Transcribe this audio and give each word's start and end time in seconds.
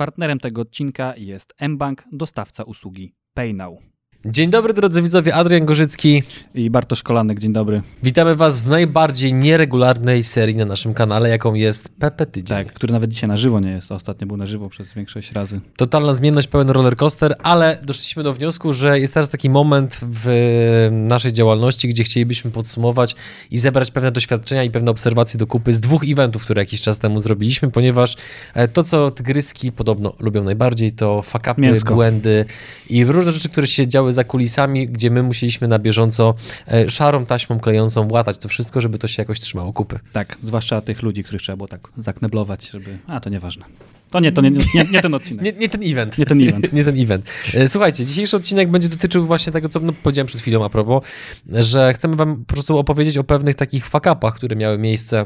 Partnerem 0.00 0.40
tego 0.40 0.60
odcinka 0.62 1.16
jest 1.16 1.54
mBank, 1.68 2.04
dostawca 2.12 2.64
usługi 2.64 3.14
PayNow. 3.34 3.78
Dzień 4.24 4.50
dobry 4.50 4.74
drodzy 4.74 5.02
widzowie, 5.02 5.34
Adrian 5.34 5.66
Gorzycki 5.66 6.22
i 6.54 6.70
Bartosz 6.70 7.02
Kolanek, 7.02 7.38
dzień 7.38 7.52
dobry. 7.52 7.82
Witamy 8.02 8.36
Was 8.36 8.60
w 8.60 8.66
najbardziej 8.66 9.34
nieregularnej 9.34 10.22
serii 10.22 10.56
na 10.56 10.64
naszym 10.64 10.94
kanale, 10.94 11.28
jaką 11.28 11.54
jest 11.54 11.88
Pepe 11.98 12.26
Tydzień. 12.26 12.56
Tak, 12.56 12.72
który 12.72 12.92
nawet 12.92 13.10
dzisiaj 13.10 13.28
na 13.28 13.36
żywo 13.36 13.60
nie 13.60 13.70
jest, 13.70 13.92
ostatnio 13.92 14.26
był 14.26 14.36
na 14.36 14.46
żywo 14.46 14.68
przez 14.68 14.94
większość 14.94 15.32
razy. 15.32 15.60
Totalna 15.76 16.12
zmienność, 16.12 16.48
pełen 16.48 16.70
rollercoaster, 16.70 17.36
ale 17.42 17.78
doszliśmy 17.82 18.22
do 18.22 18.32
wniosku, 18.32 18.72
że 18.72 19.00
jest 19.00 19.14
teraz 19.14 19.28
taki 19.28 19.50
moment 19.50 20.00
w 20.02 20.88
naszej 20.92 21.32
działalności, 21.32 21.88
gdzie 21.88 22.04
chcielibyśmy 22.04 22.50
podsumować 22.50 23.16
i 23.50 23.58
zebrać 23.58 23.90
pewne 23.90 24.10
doświadczenia 24.10 24.64
i 24.64 24.70
pewne 24.70 24.90
obserwacje 24.90 25.38
do 25.38 25.46
kupy 25.46 25.72
z 25.72 25.80
dwóch 25.80 26.02
eventów, 26.08 26.44
które 26.44 26.62
jakiś 26.62 26.82
czas 26.82 26.98
temu 26.98 27.18
zrobiliśmy, 27.18 27.70
ponieważ 27.70 28.16
e, 28.54 28.68
to, 28.68 28.82
co 28.82 29.10
tygryski 29.10 29.72
podobno 29.72 30.14
lubią 30.18 30.44
najbardziej, 30.44 30.92
to 30.92 31.22
fakapy, 31.22 31.72
błędy 31.86 32.44
i 32.90 33.04
różne 33.04 33.32
rzeczy, 33.32 33.48
które 33.48 33.66
się 33.66 33.86
działy 33.86 34.09
za 34.12 34.24
kulisami, 34.24 34.88
gdzie 34.88 35.10
my 35.10 35.22
musieliśmy 35.22 35.68
na 35.68 35.78
bieżąco 35.78 36.34
e, 36.68 36.90
szarą 36.90 37.26
taśmą 37.26 37.60
klejącą 37.60 38.08
łatać 38.10 38.38
to 38.38 38.48
wszystko, 38.48 38.80
żeby 38.80 38.98
to 38.98 39.08
się 39.08 39.22
jakoś 39.22 39.40
trzymało 39.40 39.72
kupy. 39.72 39.98
Tak, 40.12 40.36
zwłaszcza 40.42 40.80
tych 40.80 41.02
ludzi, 41.02 41.24
których 41.24 41.42
trzeba 41.42 41.56
było 41.56 41.68
tak 41.68 41.88
zakneblować, 41.96 42.70
żeby... 42.70 42.98
A, 43.06 43.20
to 43.20 43.30
nieważne. 43.30 43.64
To 44.10 44.20
nie, 44.20 44.32
to 44.32 44.42
nie, 44.42 44.50
nie, 44.50 44.84
nie 44.92 45.02
ten 45.02 45.14
odcinek. 45.14 45.44
Nie, 45.46 45.52
nie, 45.52 45.68
ten 45.68 45.80
event. 45.84 46.18
Nie 46.18 46.26
ten 46.26 46.48
event. 46.48 46.72
nie 46.76 46.84
ten 46.84 47.00
event. 47.00 47.24
E, 47.54 47.68
słuchajcie, 47.68 48.04
dzisiejszy 48.04 48.36
odcinek 48.36 48.70
będzie 48.70 48.88
dotyczył 48.88 49.26
właśnie 49.26 49.52
tego, 49.52 49.68
co 49.68 49.80
no, 49.80 49.92
powiedziałem 50.02 50.26
przed 50.26 50.40
chwilą 50.40 50.64
a 50.64 50.68
propos, 50.68 51.04
że 51.52 51.92
chcemy 51.94 52.16
wam 52.16 52.36
po 52.36 52.54
prostu 52.54 52.78
opowiedzieć 52.78 53.18
o 53.18 53.24
pewnych 53.24 53.54
takich 53.54 53.86
fakapach, 53.86 54.34
które 54.34 54.56
miały 54.56 54.78
miejsce 54.78 55.24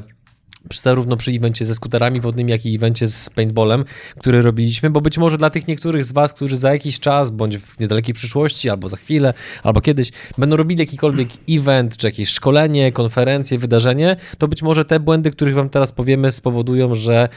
zarówno 0.72 1.16
przy 1.16 1.30
evencie 1.30 1.64
ze 1.64 1.74
skuterami 1.74 2.20
wodnymi, 2.20 2.50
jak 2.50 2.66
i 2.66 2.76
evencie 2.76 3.08
z 3.08 3.30
paintballem, 3.30 3.84
który 4.18 4.42
robiliśmy, 4.42 4.90
bo 4.90 5.00
być 5.00 5.18
może 5.18 5.38
dla 5.38 5.50
tych 5.50 5.68
niektórych 5.68 6.04
z 6.04 6.12
Was, 6.12 6.32
którzy 6.32 6.56
za 6.56 6.72
jakiś 6.72 7.00
czas, 7.00 7.30
bądź 7.30 7.58
w 7.58 7.80
niedalekiej 7.80 8.14
przyszłości, 8.14 8.70
albo 8.70 8.88
za 8.88 8.96
chwilę, 8.96 9.34
albo 9.62 9.80
kiedyś, 9.80 10.10
będą 10.38 10.56
robili 10.56 10.80
jakikolwiek 10.80 11.28
event, 11.50 11.96
czy 11.96 12.06
jakieś 12.06 12.28
szkolenie, 12.28 12.92
konferencję, 12.92 13.58
wydarzenie, 13.58 14.16
to 14.38 14.48
być 14.48 14.62
może 14.62 14.84
te 14.84 15.00
błędy, 15.00 15.30
których 15.30 15.54
Wam 15.54 15.68
teraz 15.68 15.92
powiemy, 15.92 16.32
spowodują, 16.32 16.94
że 16.94 17.28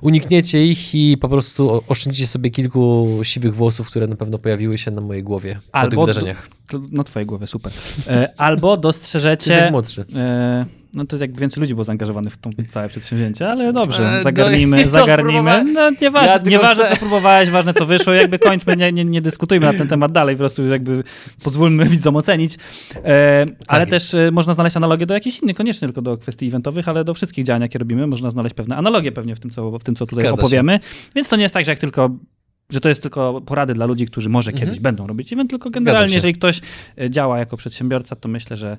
unikniecie 0.00 0.66
ich 0.66 0.94
i 0.94 1.16
po 1.16 1.28
prostu 1.28 1.82
oszczędzicie 1.88 2.26
sobie 2.26 2.50
kilku 2.50 3.08
siwych 3.22 3.54
włosów, 3.54 3.86
które 3.90 4.06
na 4.06 4.16
pewno 4.16 4.38
pojawiły 4.38 4.78
się 4.78 4.90
na 4.90 5.00
mojej 5.00 5.22
głowie 5.22 5.60
albo 5.72 5.96
po 5.96 6.06
tych 6.06 6.14
wydarzeniach. 6.14 6.48
Do, 6.72 6.78
na 6.90 7.04
Twojej 7.04 7.26
głowie, 7.26 7.46
super. 7.46 7.72
E, 8.06 8.32
albo 8.36 8.76
dostrzeżecie... 8.76 9.62
Ty 9.64 9.70
młodszy. 9.70 10.04
E, 10.16 10.77
no 10.94 11.06
to 11.06 11.16
jak 11.16 11.38
więcej 11.38 11.60
ludzi 11.60 11.74
było 11.74 11.84
zaangażowanych 11.84 12.32
w 12.32 12.36
to 12.36 12.50
całe 12.68 12.88
przedsięwzięcie, 12.88 13.50
ale 13.50 13.72
dobrze, 13.72 14.08
e, 14.08 14.22
zagarnijmy, 14.22 14.82
no, 14.84 14.90
zagarnijmy. 14.90 15.64
No 15.64 15.90
nieważne, 16.00 16.32
ja 16.32 16.50
nieważne 16.50 16.88
co 16.88 16.96
próbowałeś, 16.96 17.50
ważne 17.50 17.74
co 17.74 17.86
wyszło, 17.86 18.12
jakby 18.12 18.38
kończmy, 18.38 18.76
nie, 18.76 18.92
nie, 18.92 19.04
nie 19.04 19.20
dyskutujmy 19.20 19.66
na 19.66 19.72
ten 19.72 19.88
temat 19.88 20.12
dalej, 20.12 20.36
po 20.36 20.38
prostu 20.38 20.66
jakby 20.66 21.04
pozwólmy 21.42 21.84
widzom 21.84 22.16
ocenić. 22.16 22.58
E, 23.04 23.44
ale 23.66 23.80
tak 23.80 23.90
też 23.90 24.14
e, 24.14 24.30
można 24.30 24.54
znaleźć 24.54 24.76
analogię 24.76 25.06
do 25.06 25.14
jakichś 25.14 25.38
innych, 25.38 25.56
koniecznie 25.56 25.88
tylko 25.88 26.02
do 26.02 26.18
kwestii 26.18 26.46
eventowych, 26.46 26.88
ale 26.88 27.04
do 27.04 27.14
wszystkich 27.14 27.44
działań, 27.44 27.62
jakie 27.62 27.78
robimy, 27.78 28.06
można 28.06 28.30
znaleźć 28.30 28.54
pewne 28.54 28.76
analogie 28.76 29.12
pewnie 29.12 29.36
w 29.36 29.40
tym, 29.40 29.50
co, 29.50 29.78
w 29.78 29.84
tym, 29.84 29.94
co 29.94 30.06
tutaj 30.06 30.24
Zgadza 30.24 30.42
opowiemy. 30.42 30.72
Się. 30.72 30.80
Więc 31.14 31.28
to 31.28 31.36
nie 31.36 31.42
jest 31.42 31.54
tak, 31.54 31.64
że 31.64 31.72
jak 31.72 31.78
tylko 31.78 32.10
że 32.70 32.80
to 32.80 32.88
jest 32.88 33.02
tylko 33.02 33.40
porady 33.40 33.74
dla 33.74 33.86
ludzi, 33.86 34.06
którzy 34.06 34.28
może 34.28 34.52
kiedyś 34.52 34.62
mhm. 34.62 34.82
będą 34.82 35.06
robić 35.06 35.32
event, 35.32 35.50
tylko 35.50 35.70
generalnie, 35.70 36.14
jeżeli 36.14 36.34
ktoś 36.34 36.60
e, 37.00 37.10
działa 37.10 37.38
jako 37.38 37.56
przedsiębiorca, 37.56 38.16
to 38.16 38.28
myślę, 38.28 38.56
że 38.56 38.76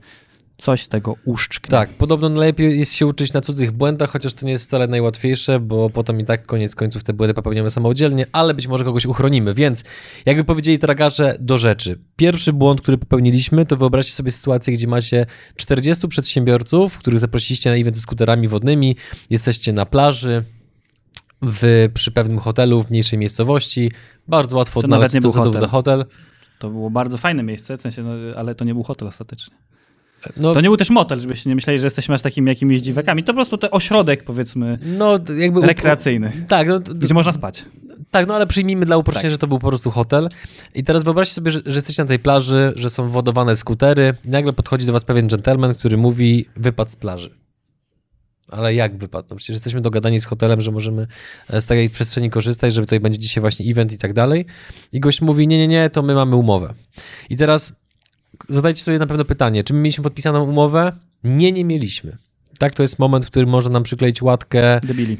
coś 0.60 0.84
z 0.84 0.88
tego 0.88 1.16
uszczknie. 1.26 1.72
Tak, 1.72 1.90
podobno 1.90 2.30
najlepiej 2.30 2.80
jest 2.80 2.94
się 2.94 3.08
uczyć 3.08 3.34
na 3.34 3.42
cudzych 3.42 3.72
błędach, 3.72 4.10
chociaż 4.10 4.34
to 4.34 4.46
nie 4.46 4.52
jest 4.52 4.66
wcale 4.66 4.88
najłatwiejsze, 4.88 5.60
bo 5.60 5.90
potem 5.90 6.20
i 6.20 6.24
tak 6.24 6.46
koniec 6.46 6.76
końców 6.76 7.04
te 7.04 7.14
błędy 7.14 7.34
popełniamy 7.34 7.70
samodzielnie, 7.70 8.26
ale 8.32 8.54
być 8.54 8.68
może 8.68 8.84
kogoś 8.84 9.06
uchronimy. 9.06 9.54
Więc, 9.54 9.84
jakby 10.26 10.44
powiedzieli 10.44 10.80
tragarze, 10.80 11.38
do 11.40 11.58
rzeczy. 11.58 12.00
Pierwszy 12.16 12.54
błąd, 12.54 12.82
który 12.82 12.98
popełniliśmy, 12.98 13.66
to 13.66 13.78
wyobraźcie 13.78 14.14
sobie 14.14 14.32
sytuację, 14.32 14.74
gdzie 14.74 14.88
macie 14.88 15.26
40 15.56 16.08
przedsiębiorców, 16.08 16.98
których 16.98 17.20
zaprosiliście 17.20 17.70
na 17.70 17.76
event 17.76 17.96
ze 17.96 18.02
skuterami 18.02 18.48
wodnymi, 18.48 18.96
jesteście 19.30 19.74
na 19.74 19.86
plaży, 19.86 20.44
w, 21.42 21.90
przy 21.94 22.12
pewnym 22.12 22.40
hotelu 22.40 22.84
w 22.84 22.90
mniejszej 22.90 23.20
miejscowości. 23.20 23.92
Bardzo 24.28 24.58
łatwo 24.58 24.82
to 24.82 24.86
odnaleźć, 24.86 25.12
co, 25.22 25.32
co 25.32 25.44
to 25.44 25.50
był 25.50 25.60
za 25.60 25.68
hotel. 25.68 26.06
To 26.60 26.70
było 26.70 26.90
bardzo 26.90 27.18
fajne 27.18 27.44
miejsce, 27.44 27.78
w 27.78 27.82
sensie, 27.82 28.04
no, 28.04 28.12
ale 28.36 28.56
to 28.56 28.66
nie 28.66 28.74
był 28.74 28.84
hotel 28.84 29.08
ostatecznie. 29.08 29.56
No, 30.38 30.54
to 30.54 30.62
nie 30.62 30.68
był 30.68 30.78
też 30.78 30.90
motel, 30.90 31.20
żebyście 31.20 31.50
nie 31.50 31.56
myśleli, 31.56 31.80
że 31.80 31.86
jesteśmy 31.86 32.16
aż 32.16 32.22
takimi 32.22 32.50
jakimiś 32.50 32.82
dziwakami. 32.82 33.24
To 33.24 33.34
po 33.34 33.38
prostu 33.38 33.58
ten 33.58 33.70
ośrodek, 33.74 34.24
powiedzmy, 34.24 34.78
no, 34.98 35.20
jakby 35.38 35.62
rekreacyjny. 35.62 36.32
Tak, 36.48 36.68
no, 36.68 36.80
gdzie 36.80 37.14
można 37.14 37.32
spać. 37.32 37.64
Tak, 38.12 38.28
no 38.28 38.36
ale 38.36 38.48
przyjmijmy 38.48 38.86
dla 38.86 38.98
uproszczenia, 38.98 39.24
tak. 39.24 39.32
że 39.32 39.38
to 39.38 39.48
był 39.48 39.60
po 39.60 39.68
prostu 39.68 39.92
hotel. 39.92 40.30
I 40.76 40.84
teraz 40.84 41.04
wyobraźcie 41.04 41.34
sobie, 41.34 41.52
że, 41.52 41.62
że, 41.66 41.76
jesteście 41.76 42.04
na 42.04 42.08
tej 42.08 42.20
plaży, 42.20 42.74
że 42.76 42.90
są 42.90 43.08
wodowane 43.08 43.56
skutery 43.56 44.14
i 44.26 44.30
nagle 44.30 44.54
podchodzi 44.54 44.86
do 44.86 44.94
was 44.94 45.06
pewien 45.06 45.28
gentleman, 45.28 45.76
który 45.76 45.98
mówi 45.98 46.46
wypad 46.56 46.92
z 46.92 46.96
plaży. 46.96 47.40
Ale 48.52 48.74
jak 48.74 48.98
wypadł? 48.98 49.28
No 49.30 49.36
przecież 49.36 49.54
jesteśmy 49.54 49.82
dogadani 49.82 50.20
z 50.20 50.26
hotelem, 50.26 50.62
że 50.62 50.72
możemy 50.72 51.08
e, 51.50 51.62
z 51.62 51.66
takiej 51.66 51.90
przestrzeni 51.90 52.30
korzystać, 52.30 52.74
żeby 52.74 52.88
tutaj 52.88 53.00
będzie 53.00 53.20
dzisiaj 53.20 53.42
właśnie 53.42 53.72
event 53.72 53.94
i 53.94 53.98
tak 53.98 54.14
dalej. 54.14 54.46
I 54.92 55.00
gość 55.00 55.22
mówi, 55.22 55.48
nie, 55.48 55.58
nie, 55.58 55.68
nie, 55.68 55.90
to 55.90 56.02
my 56.02 56.16
mamy 56.16 56.36
umowę. 56.36 56.74
I 57.30 57.38
teraz 57.38 57.74
zadajcie 58.50 58.84
sobie 58.84 59.00
na 59.00 59.08
pewno 59.08 59.26
pytanie, 59.26 59.64
czy 59.64 59.74
my 59.74 59.80
mieliśmy 59.80 60.04
podpisaną 60.04 60.44
umowę? 60.44 60.92
Nie, 61.24 61.52
nie 61.52 61.66
mieliśmy. 61.66 62.18
Tak, 62.60 62.74
to 62.74 62.84
jest 62.84 63.00
moment, 63.00 63.26
w 63.26 63.28
którym 63.28 63.50
może 63.50 63.70
nam 63.70 63.84
przykleić 63.84 64.22
łatkę. 64.22 64.80
Debili. 64.84 65.18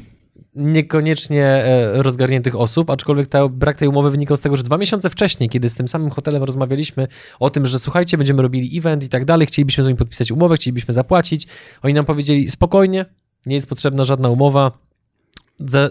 Niekoniecznie 0.54 1.44
e, 1.44 2.02
rozgarniętych 2.02 2.56
osób, 2.56 2.90
aczkolwiek 2.90 3.26
ta, 3.26 3.48
brak 3.48 3.76
tej 3.76 3.88
umowy 3.88 4.10
wynikał 4.10 4.36
z 4.36 4.40
tego, 4.40 4.56
że 4.56 4.62
dwa 4.62 4.78
miesiące 4.78 5.10
wcześniej, 5.10 5.48
kiedy 5.48 5.68
z 5.68 5.74
tym 5.74 5.88
samym 5.88 6.10
hotelem 6.10 6.42
rozmawialiśmy 6.42 7.08
o 7.40 7.50
tym, 7.50 7.66
że 7.66 7.78
słuchajcie, 7.78 8.18
będziemy 8.18 8.42
robili 8.42 8.78
event 8.78 9.04
i 9.04 9.08
tak 9.08 9.24
dalej, 9.24 9.46
chcielibyśmy 9.46 9.84
z 9.84 9.86
nimi 9.86 9.96
podpisać 9.96 10.32
umowę, 10.32 10.56
chcielibyśmy 10.56 10.94
zapłacić, 10.94 11.46
oni 11.82 11.94
nam 11.94 12.04
powiedzieli 12.04 12.48
spokojnie, 12.48 13.04
nie 13.46 13.54
jest 13.54 13.68
potrzebna 13.68 14.04
żadna 14.04 14.28
umowa, 14.28 14.72
za, 15.66 15.90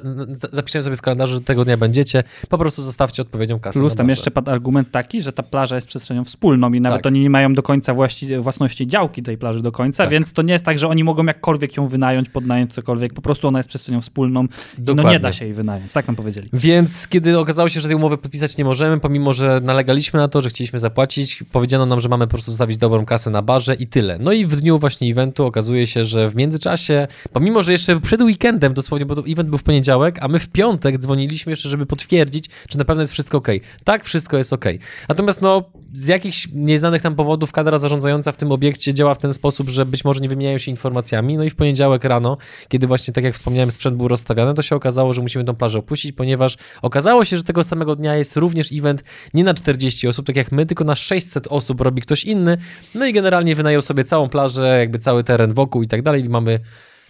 za, 0.51 0.81
sobie 0.81 0.97
w 0.97 1.01
kalendarzu, 1.01 1.33
że 1.33 1.41
tego 1.41 1.65
dnia 1.65 1.77
będziecie, 1.77 2.23
po 2.49 2.57
prostu 2.57 2.81
zostawcie 2.81 3.21
odpowiednią 3.21 3.59
kasę. 3.59 3.79
Plus 3.79 3.95
tam 3.95 4.09
jeszcze 4.09 4.31
padł 4.31 4.51
argument 4.51 4.91
taki, 4.91 5.21
że 5.21 5.33
ta 5.33 5.43
plaża 5.43 5.75
jest 5.75 5.87
przestrzenią 5.87 6.23
wspólną 6.23 6.73
i 6.73 6.81
nawet 6.81 6.97
tak. 7.01 7.05
oni 7.05 7.19
nie 7.19 7.29
mają 7.29 7.53
do 7.53 7.63
końca 7.63 7.93
właści, 7.93 8.37
własności 8.37 8.87
działki 8.87 9.23
tej 9.23 9.37
plaży 9.37 9.61
do 9.61 9.71
końca, 9.71 10.03
tak. 10.03 10.11
więc 10.11 10.33
to 10.33 10.41
nie 10.41 10.53
jest 10.53 10.65
tak, 10.65 10.79
że 10.79 10.87
oni 10.87 11.03
mogą 11.03 11.25
jakkolwiek 11.25 11.77
ją 11.77 11.87
wynająć, 11.87 12.29
podnająć 12.29 12.73
cokolwiek, 12.73 13.13
po 13.13 13.21
prostu 13.21 13.47
ona 13.47 13.59
jest 13.59 13.69
przestrzenią 13.69 14.01
wspólną 14.01 14.47
Dokładnie. 14.77 15.03
no 15.03 15.11
nie 15.11 15.19
da 15.19 15.33
się 15.33 15.45
jej 15.45 15.53
wynająć, 15.53 15.93
tak 15.93 16.07
nam 16.07 16.15
powiedzieli. 16.15 16.49
Więc 16.53 17.07
kiedy 17.07 17.39
okazało 17.39 17.69
się, 17.69 17.79
że 17.79 17.87
tej 17.87 17.95
umowy 17.95 18.17
podpisać 18.17 18.57
nie 18.57 18.65
możemy, 18.65 18.99
pomimo, 18.99 19.33
że 19.33 19.61
nalegaliśmy 19.63 20.19
na 20.19 20.27
to, 20.27 20.41
że 20.41 20.49
chcieliśmy 20.49 20.79
zapłacić, 20.79 21.43
powiedziano 21.51 21.85
nam, 21.85 21.99
że 21.99 22.09
mamy 22.09 22.27
po 22.27 22.31
prostu 22.31 22.51
zostawić 22.51 22.77
dobrą 22.77 23.05
kasę 23.05 23.29
na 23.29 23.41
barze 23.41 23.75
i 23.75 23.87
tyle. 23.87 24.17
No 24.19 24.31
i 24.31 24.45
w 24.45 24.55
dniu 24.55 24.79
właśnie 24.79 25.11
eventu 25.11 25.45
okazuje 25.45 25.87
się, 25.87 26.05
że 26.05 26.29
w 26.29 26.35
międzyczasie, 26.35 27.07
pomimo, 27.33 27.61
że 27.61 27.71
jeszcze 27.71 28.01
przed 28.01 28.21
weekendem 28.21 28.73
dosłownie, 28.73 29.05
bo 29.05 29.15
to 29.15 29.23
event 29.27 29.49
był 29.49 29.58
w 29.59 29.63
poniedziałek, 29.63 30.17
a 30.21 30.27
my 30.27 30.39
w 30.39 30.47
piątek 30.47 30.97
dzwoniliśmy 30.97 31.51
jeszcze, 31.51 31.69
żeby 31.69 31.85
potwierdzić, 31.85 32.45
czy 32.69 32.77
na 32.77 32.85
pewno 32.85 33.01
jest 33.01 33.13
wszystko 33.13 33.37
ok. 33.37 33.47
Tak, 33.83 34.03
wszystko 34.03 34.37
jest 34.37 34.53
ok. 34.53 34.65
Natomiast 35.09 35.41
no, 35.41 35.63
z 35.93 36.07
jakichś 36.07 36.47
nieznanych 36.53 37.01
tam 37.01 37.15
powodów 37.15 37.51
kadra 37.51 37.77
zarządzająca 37.77 38.31
w 38.31 38.37
tym 38.37 38.51
obiekcie 38.51 38.93
działa 38.93 39.13
w 39.13 39.17
ten 39.17 39.33
sposób, 39.33 39.69
że 39.69 39.85
być 39.85 40.05
może 40.05 40.19
nie 40.19 40.29
wymieniają 40.29 40.57
się 40.57 40.71
informacjami. 40.71 41.37
No 41.37 41.43
i 41.43 41.49
w 41.49 41.55
poniedziałek 41.55 42.03
rano, 42.03 42.37
kiedy 42.67 42.87
właśnie, 42.87 43.13
tak 43.13 43.23
jak 43.23 43.35
wspomniałem, 43.35 43.71
sprzęt 43.71 43.97
był 43.97 44.07
rozstawiany, 44.07 44.53
to 44.53 44.61
się 44.61 44.75
okazało, 44.75 45.13
że 45.13 45.21
musimy 45.21 45.43
tą 45.43 45.55
plażę 45.55 45.79
opuścić, 45.79 46.11
ponieważ 46.11 46.57
okazało 46.81 47.25
się, 47.25 47.37
że 47.37 47.43
tego 47.43 47.63
samego 47.63 47.95
dnia 47.95 48.15
jest 48.15 48.37
również 48.37 48.71
event 48.73 49.03
nie 49.33 49.43
na 49.43 49.53
40 49.53 50.07
osób, 50.07 50.25
tak 50.25 50.35
jak 50.35 50.51
my, 50.51 50.65
tylko 50.65 50.83
na 50.83 50.95
600 50.95 51.47
osób 51.47 51.81
robi 51.81 52.01
ktoś 52.01 52.23
inny. 52.23 52.57
No 52.95 53.05
i 53.05 53.13
generalnie 53.13 53.55
wynajął 53.55 53.81
sobie 53.81 54.03
całą 54.03 54.29
plażę, 54.29 54.79
jakby 54.79 54.99
cały 54.99 55.23
teren 55.23 55.53
wokół 55.53 55.83
i 55.83 55.87
tak 55.87 56.01
dalej 56.01 56.25
i 56.25 56.29
mamy 56.29 56.59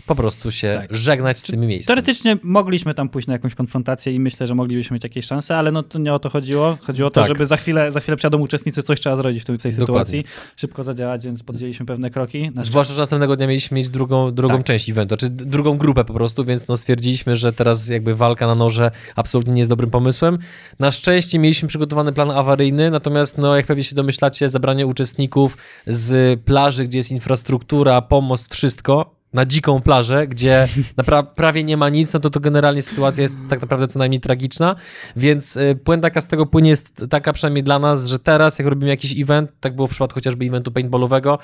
po 0.09 0.15
prostu 0.15 0.51
się 0.51 0.77
tak. 0.81 0.95
żegnać 0.95 1.37
z 1.37 1.43
tymi 1.43 1.67
miejscami. 1.67 1.95
Teoretycznie 1.95 2.37
mogliśmy 2.43 2.93
tam 2.93 3.09
pójść 3.09 3.27
na 3.27 3.33
jakąś 3.33 3.55
konfrontację 3.55 4.13
i 4.13 4.19
myślę, 4.19 4.47
że 4.47 4.55
moglibyśmy 4.55 4.93
mieć 4.93 5.03
jakieś 5.03 5.25
szanse, 5.25 5.57
ale 5.57 5.71
no 5.71 5.83
to 5.83 5.99
nie 5.99 6.13
o 6.13 6.19
to 6.19 6.29
chodziło. 6.29 6.77
Chodziło 6.81 7.07
o 7.07 7.11
to, 7.11 7.21
tak. 7.21 7.27
żeby 7.27 7.45
za 7.45 7.57
chwilę, 7.57 7.91
za 7.91 7.99
chwilę 7.99 8.17
przyjadą 8.17 8.37
uczestnicy, 8.37 8.83
coś 8.83 8.99
trzeba 8.99 9.15
zrobić 9.15 9.41
w 9.41 9.45
tej, 9.45 9.57
w 9.57 9.61
tej 9.61 9.71
sytuacji. 9.71 10.25
Szybko 10.55 10.83
zadziałać, 10.83 11.25
więc 11.25 11.43
podjęliśmy 11.43 11.85
pewne 11.85 12.09
kroki. 12.09 12.51
Zwłaszcza, 12.57 12.93
że 12.93 13.01
następnego 13.01 13.35
dnia 13.35 13.47
mieliśmy 13.47 13.75
mieć 13.75 13.89
drugą, 13.89 14.31
drugą 14.31 14.57
tak. 14.57 14.65
część 14.65 14.89
eventu, 14.89 15.17
czy 15.17 15.29
drugą 15.29 15.77
grupę 15.77 16.05
po 16.05 16.13
prostu, 16.13 16.45
więc 16.45 16.67
no 16.67 16.77
stwierdziliśmy, 16.77 17.35
że 17.35 17.53
teraz 17.53 17.89
jakby 17.89 18.15
walka 18.15 18.47
na 18.47 18.55
noże 18.55 18.91
absolutnie 19.15 19.53
nie 19.53 19.59
jest 19.59 19.71
dobrym 19.71 19.89
pomysłem. 19.89 20.37
Na 20.79 20.91
szczęście 20.91 21.39
mieliśmy 21.39 21.67
przygotowany 21.67 22.13
plan 22.13 22.31
awaryjny, 22.31 22.91
natomiast 22.91 23.37
no 23.37 23.55
jak 23.55 23.65
pewnie 23.65 23.83
się 23.83 23.95
domyślacie, 23.95 24.49
zabranie 24.49 24.87
uczestników 24.87 25.57
z 25.87 26.39
plaży, 26.41 26.83
gdzie 26.83 26.97
jest 26.97 27.11
infrastruktura, 27.11 28.01
pomost, 28.01 28.53
wszystko, 28.53 29.18
na 29.33 29.45
dziką 29.45 29.81
plażę, 29.81 30.27
gdzie 30.27 30.67
napra- 30.97 31.25
prawie 31.35 31.63
nie 31.63 31.77
ma 31.77 31.89
nic, 31.89 32.13
no 32.13 32.19
to 32.19 32.29
to 32.29 32.39
generalnie 32.39 32.81
sytuacja 32.81 33.21
jest 33.21 33.35
tak 33.49 33.61
naprawdę 33.61 33.87
co 33.87 33.99
najmniej 33.99 34.21
tragiczna, 34.21 34.75
więc 35.15 35.57
y, 35.57 35.79
puenta 35.83 36.21
z 36.21 36.27
tego 36.27 36.45
płynie 36.45 36.69
jest 36.69 37.05
taka 37.09 37.33
przynajmniej 37.33 37.63
dla 37.63 37.79
nas, 37.79 38.05
że 38.05 38.19
teraz 38.19 38.59
jak 38.59 38.67
robimy 38.67 38.89
jakiś 38.89 39.19
event, 39.19 39.51
tak 39.59 39.75
było 39.75 39.87
w 39.87 39.91
przypadku 39.91 40.15
chociażby 40.15 40.45
eventu 40.45 40.71
paintballowego, 40.71 41.39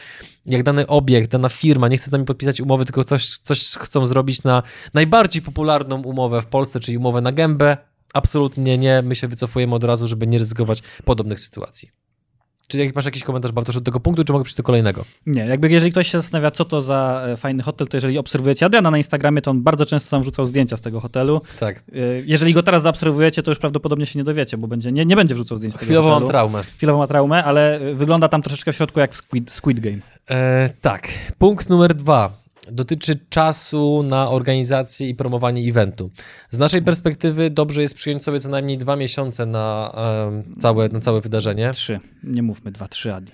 jak 0.45 0.63
dany 0.63 0.87
obiekt, 0.87 1.31
dana 1.31 1.49
firma 1.49 1.87
nie 1.87 1.97
chce 1.97 2.09
z 2.09 2.11
nami 2.11 2.25
podpisać 2.25 2.61
umowy, 2.61 2.85
tylko 2.85 3.03
coś, 3.03 3.37
coś 3.37 3.65
chcą 3.65 4.05
zrobić 4.05 4.43
na 4.43 4.63
najbardziej 4.93 5.41
popularną 5.41 6.03
umowę 6.03 6.41
w 6.41 6.45
Polsce, 6.45 6.79
czyli 6.79 6.97
umowę 6.97 7.21
na 7.21 7.31
gębę, 7.31 7.77
absolutnie 8.13 8.77
nie, 8.77 9.01
my 9.01 9.15
się 9.15 9.27
wycofujemy 9.27 9.75
od 9.75 9.83
razu, 9.83 10.07
żeby 10.07 10.27
nie 10.27 10.37
ryzykować 10.37 10.81
podobnych 11.05 11.39
sytuacji. 11.39 12.04
Czy 12.67 12.77
jak 12.77 12.95
masz 12.95 13.05
jakiś 13.05 13.23
komentarz, 13.23 13.51
Bartosz, 13.51 13.77
od 13.77 13.83
tego 13.83 13.99
punktu, 13.99 14.23
czy 14.23 14.33
mogę 14.33 14.43
przejść 14.43 14.57
do 14.57 14.63
kolejnego? 14.63 15.05
Nie, 15.25 15.45
jakby 15.45 15.69
jeżeli 15.69 15.91
ktoś 15.91 16.07
się 16.11 16.17
zastanawia, 16.17 16.51
co 16.51 16.65
to 16.65 16.81
za 16.81 17.23
e, 17.27 17.37
fajny 17.37 17.63
hotel, 17.63 17.87
to 17.87 17.97
jeżeli 17.97 18.17
obserwujecie 18.17 18.65
Adriana 18.65 18.91
na 18.91 18.97
Instagramie, 18.97 19.41
to 19.41 19.51
on 19.51 19.61
bardzo 19.63 19.85
często 19.85 20.11
tam 20.11 20.21
wrzucał 20.21 20.45
zdjęcia 20.45 20.77
z 20.77 20.81
tego 20.81 20.99
hotelu. 20.99 21.41
Tak. 21.59 21.77
E, 21.77 21.83
jeżeli 22.25 22.53
go 22.53 22.63
teraz 22.63 22.81
zaobserwujecie, 22.83 23.43
to 23.43 23.51
już 23.51 23.59
prawdopodobnie 23.59 24.05
się 24.05 24.19
nie 24.19 24.23
dowiecie, 24.25 24.57
bo 24.57 24.67
będzie, 24.67 24.91
nie, 24.91 25.05
nie 25.05 25.15
będzie 25.15 25.35
wrzucał 25.35 25.57
zdjęć 25.57 25.73
z 25.73 25.77
tego 25.77 25.85
Chwilowo 25.85 26.09
hotelu. 26.09 26.25
mam 26.25 26.29
traumę. 26.31 26.63
Chwilowo 26.77 26.99
ma 26.99 27.07
traumę, 27.07 27.43
ale 27.43 27.79
wygląda 27.93 28.27
tam 28.27 28.41
troszeczkę 28.41 28.73
w 28.73 28.75
środku 28.75 28.99
jak 28.99 29.13
w 29.13 29.15
Squid, 29.15 29.51
Squid 29.51 29.79
Game. 29.79 29.97
E, 30.29 30.69
tak. 30.81 31.07
Punkt 31.37 31.69
numer 31.69 31.93
dwa 31.95 32.44
dotyczy 32.71 33.19
czasu 33.29 34.03
na 34.03 34.29
organizację 34.29 35.09
i 35.09 35.15
promowanie 35.15 35.69
eventu. 35.69 36.11
Z 36.49 36.59
naszej 36.59 36.81
perspektywy 36.81 37.49
dobrze 37.49 37.81
jest 37.81 37.95
przyjąć 37.95 38.23
sobie 38.23 38.39
co 38.39 38.49
najmniej 38.49 38.77
dwa 38.77 38.95
miesiące 38.95 39.45
na, 39.45 39.91
um, 40.25 40.43
całe, 40.59 40.89
na 40.89 40.99
całe 40.99 41.21
wydarzenie. 41.21 41.71
Trzy. 41.71 41.99
Nie 42.23 42.43
mówmy 42.43 42.71
dwa, 42.71 42.87
trzy, 42.87 43.13
Adi. 43.13 43.31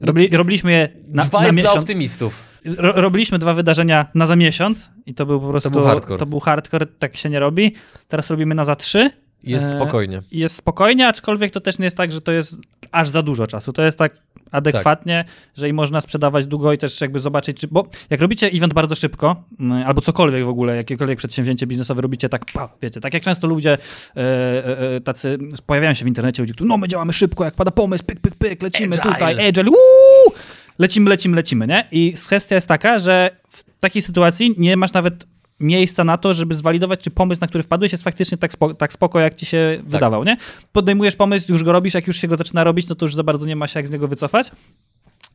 Robili, 0.00 0.36
robiliśmy 0.36 0.72
je 0.72 0.88
na, 1.08 1.22
Dwa 1.22 1.38
na 1.38 1.44
jest 1.46 1.56
miesiąc. 1.56 1.74
dla 1.74 1.80
optymistów. 1.80 2.42
Ro, 2.76 2.92
robiliśmy 2.92 3.38
dwa 3.38 3.52
wydarzenia 3.52 4.06
na 4.14 4.26
za 4.26 4.36
miesiąc 4.36 4.90
i 5.06 5.14
to 5.14 5.26
był 5.26 5.40
po 5.40 5.48
prostu... 5.48 5.70
To 5.70 5.78
był 5.78 5.86
hardcore. 5.86 6.18
To 6.18 6.26
był 6.26 6.40
hardcore, 6.40 6.86
tak 6.86 7.16
się 7.16 7.30
nie 7.30 7.40
robi. 7.40 7.74
Teraz 8.08 8.30
robimy 8.30 8.54
na 8.54 8.64
za 8.64 8.76
trzy. 8.76 9.10
Jest 9.42 9.64
E, 9.74 9.76
spokojnie. 9.76 10.22
Jest 10.32 10.56
spokojnie, 10.56 11.08
aczkolwiek 11.08 11.50
to 11.52 11.60
też 11.60 11.78
nie 11.78 11.84
jest 11.84 11.96
tak, 11.96 12.12
że 12.12 12.20
to 12.20 12.32
jest 12.32 12.54
aż 12.92 13.08
za 13.08 13.22
dużo 13.22 13.46
czasu. 13.46 13.72
To 13.72 13.82
jest 13.82 13.98
tak 13.98 14.16
adekwatnie, 14.52 15.24
że 15.56 15.68
i 15.68 15.72
można 15.72 16.00
sprzedawać 16.00 16.46
długo 16.46 16.72
i 16.72 16.78
też 16.78 17.00
jakby 17.00 17.20
zobaczyć, 17.20 17.56
czy, 17.56 17.68
bo 17.68 17.86
jak 18.10 18.20
robicie 18.20 18.46
event 18.46 18.74
bardzo 18.74 18.94
szybko, 18.94 19.44
mm, 19.60 19.82
albo 19.86 20.00
cokolwiek 20.00 20.44
w 20.44 20.48
ogóle, 20.48 20.76
jakiekolwiek 20.76 21.18
przedsięwzięcie 21.18 21.66
biznesowe 21.66 22.02
robicie 22.02 22.28
tak, 22.28 22.44
pa, 22.52 22.68
wiecie, 22.82 23.00
tak 23.00 23.14
jak 23.14 23.22
często 23.22 23.46
ludzie 23.46 23.78
e, 24.16 24.96
e, 24.96 25.00
tacy 25.00 25.38
pojawiają 25.66 25.94
się 25.94 26.04
w 26.04 26.08
internecie, 26.08 26.42
ludzie, 26.42 26.54
którzy, 26.54 26.68
no 26.68 26.76
my 26.76 26.88
działamy 26.88 27.12
szybko, 27.12 27.44
jak 27.44 27.54
pada 27.54 27.70
pomysł, 27.70 28.04
pyk, 28.04 28.20
pyk, 28.20 28.34
pyk, 28.34 28.62
lecimy 28.62 28.96
Agile. 28.96 29.14
tutaj, 29.14 29.48
agile, 29.48 29.70
uuu, 29.70 30.34
lecimy, 30.78 31.10
lecimy, 31.10 31.36
lecimy, 31.36 31.66
nie? 31.66 31.88
I 31.90 32.12
kwestia 32.12 32.54
jest 32.54 32.66
taka, 32.66 32.98
że 32.98 33.30
w 33.48 33.64
takiej 33.80 34.02
sytuacji 34.02 34.54
nie 34.58 34.76
masz 34.76 34.92
nawet 34.92 35.26
miejsca 35.62 36.04
na 36.04 36.18
to, 36.18 36.34
żeby 36.34 36.54
zwalidować, 36.54 37.00
czy 37.00 37.10
pomysł, 37.10 37.40
na 37.40 37.46
który 37.46 37.62
wpadłeś, 37.62 37.92
jest 37.92 38.04
faktycznie 38.04 38.38
tak, 38.38 38.52
spo, 38.52 38.74
tak 38.74 38.92
spoko, 38.92 39.20
jak 39.20 39.34
ci 39.34 39.46
się 39.46 39.74
tak. 39.76 39.88
wydawał, 39.88 40.24
nie? 40.24 40.36
Podejmujesz 40.72 41.16
pomysł, 41.16 41.52
już 41.52 41.64
go 41.64 41.72
robisz, 41.72 41.94
jak 41.94 42.06
już 42.06 42.16
się 42.16 42.28
go 42.28 42.36
zaczyna 42.36 42.64
robić, 42.64 42.88
no 42.88 42.94
to 42.94 43.04
już 43.06 43.14
za 43.14 43.22
bardzo 43.22 43.46
nie 43.46 43.56
ma 43.56 43.66
się 43.66 43.78
jak 43.78 43.88
z 43.88 43.90
niego 43.90 44.08
wycofać. 44.08 44.50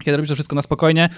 Kiedy 0.04 0.18
robisz 0.18 0.30
to 0.30 0.36
wszystko 0.36 0.56
na 0.56 0.62
spokojnie, 0.62 1.10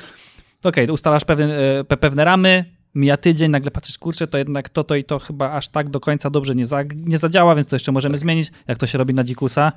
to 0.62 0.70
okej, 0.70 0.84
okay, 0.84 0.94
ustalasz 0.94 1.26
pewne, 1.26 1.58
pewne 2.00 2.26
ramy, 2.26 2.66
mija 2.96 3.18
tydzień, 3.18 3.52
nagle 3.52 3.72
patrzysz, 3.72 3.98
kurczę, 3.98 4.28
to 4.28 4.38
jednak 4.38 4.70
to, 4.70 4.84
to 4.84 4.96
i 4.96 5.04
to 5.04 5.20
chyba 5.20 5.52
aż 5.52 5.68
tak 5.68 5.90
do 5.90 6.00
końca 6.00 6.30
dobrze 6.30 6.56
nie, 6.56 6.66
za, 6.66 6.84
nie 6.96 7.18
zadziała, 7.18 7.56
więc 7.56 7.68
to 7.68 7.76
jeszcze 7.76 7.92
możemy 7.92 8.14
tak. 8.14 8.22
zmienić, 8.22 8.52
jak 8.68 8.78
to 8.78 8.88
się 8.88 8.98
robi 8.98 9.14
na 9.14 9.24
dzikusa. 9.24 9.72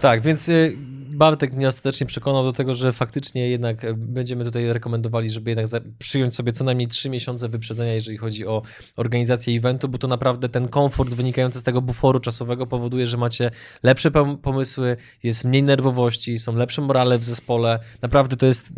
Tak, 0.00 0.20
więc 0.20 0.48
y, 0.48 0.76
Bartek 1.20 1.52
mnie 1.52 1.68
ostatecznie 1.68 2.06
przekonał 2.06 2.44
do 2.44 2.52
tego, 2.52 2.74
że 2.74 2.92
faktycznie 2.92 3.48
jednak 3.48 3.84
e, 3.84 3.94
będziemy 3.94 4.44
tutaj 4.44 4.72
rekomendowali, 4.72 5.30
żeby 5.30 5.50
jednak 5.50 5.66
przyjąć 5.98 6.34
sobie 6.34 6.52
co 6.52 6.64
najmniej 6.64 6.88
3 6.88 7.10
miesiące 7.10 7.48
wyprzedzenia, 7.48 7.94
jeżeli 7.94 8.16
chodzi 8.16 8.46
o 8.46 8.62
organizację 8.96 9.56
eventu, 9.58 9.88
bo 9.88 9.98
to 9.98 10.08
naprawdę 10.08 10.48
ten 10.48 10.68
komfort 10.68 11.14
wynikający 11.14 11.58
z 11.58 11.62
tego 11.62 11.82
buforu 11.82 12.20
czasowego 12.20 12.66
powoduje, 12.66 13.06
że 13.06 13.16
macie 13.16 13.50
lepsze 13.82 14.10
pomysły, 14.42 14.96
jest 15.22 15.44
mniej 15.44 15.62
nerwowości, 15.62 16.38
są 16.38 16.54
lepsze 16.54 16.82
morale 16.82 17.18
w 17.18 17.24
zespole. 17.24 17.78
Naprawdę 18.02 18.36
to 18.36 18.46
jest. 18.46 18.72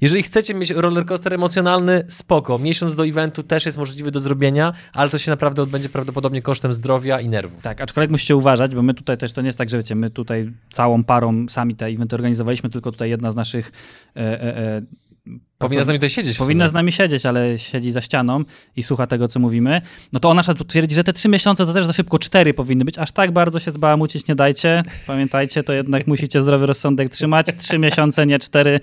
Jeżeli 0.00 0.22
chcecie 0.22 0.54
mieć 0.54 0.70
rollercoaster 0.70 1.34
emocjonalny, 1.34 2.04
spoko. 2.08 2.58
Miesiąc 2.58 2.94
do 2.94 3.06
eventu 3.06 3.42
też 3.42 3.66
jest 3.66 3.78
możliwy 3.78 4.10
do 4.10 4.20
zrobienia, 4.20 4.72
ale 4.92 5.10
to 5.10 5.18
się 5.18 5.30
naprawdę 5.30 5.62
odbędzie 5.62 5.88
prawdopodobnie 5.88 6.42
kosztem 6.42 6.72
zdrowia 6.72 7.20
i 7.20 7.28
nerwów. 7.28 7.62
Tak, 7.62 7.80
aczkolwiek 7.80 8.10
musicie 8.10 8.36
uważać, 8.36 8.74
bo 8.74 8.82
my 8.82 8.94
tutaj 8.94 9.18
też 9.18 9.32
to 9.32 9.40
nie 9.40 9.46
jest 9.46 9.58
tak, 9.58 9.70
że 9.70 9.76
wiecie, 9.76 9.94
my 9.94 10.10
tutaj 10.10 10.52
całą 10.70 11.04
parą 11.04 11.25
sami 11.48 11.74
te 11.74 11.86
eventy 11.86 12.16
organizowaliśmy, 12.16 12.70
tylko 12.70 12.92
tutaj 12.92 13.10
jedna 13.10 13.32
z 13.32 13.36
naszych 13.36 13.72
e, 14.16 14.42
e, 14.42 14.56
e 14.56 14.82
Powinna 15.58 15.84
z 15.84 15.86
nami 15.86 15.98
tutaj 15.98 16.10
siedzieć. 16.10 16.38
Powinna 16.38 16.68
z 16.68 16.72
nami 16.72 16.92
siedzieć, 16.92 17.26
ale 17.26 17.58
siedzi 17.58 17.92
za 17.92 18.00
ścianą 18.00 18.44
i 18.76 18.82
słucha 18.82 19.06
tego, 19.06 19.28
co 19.28 19.40
mówimy. 19.40 19.82
No 20.12 20.20
to 20.20 20.30
ona 20.30 20.42
twierdzi, 20.42 20.94
że 20.94 21.04
te 21.04 21.12
trzy 21.12 21.28
miesiące 21.28 21.66
to 21.66 21.72
też 21.72 21.86
za 21.86 21.92
szybko 21.92 22.18
cztery 22.18 22.54
powinny 22.54 22.84
być. 22.84 22.98
Aż 22.98 23.12
tak 23.12 23.30
bardzo 23.32 23.58
się 23.58 23.70
zbałamucić 23.70 24.28
nie 24.28 24.34
dajcie. 24.34 24.82
Pamiętajcie, 25.06 25.62
to 25.62 25.72
jednak 25.72 26.06
musicie 26.06 26.40
zdrowy 26.40 26.66
rozsądek 26.66 27.10
trzymać. 27.10 27.46
Trzy 27.58 27.78
miesiące, 27.78 28.26
nie 28.26 28.38
cztery. 28.38 28.80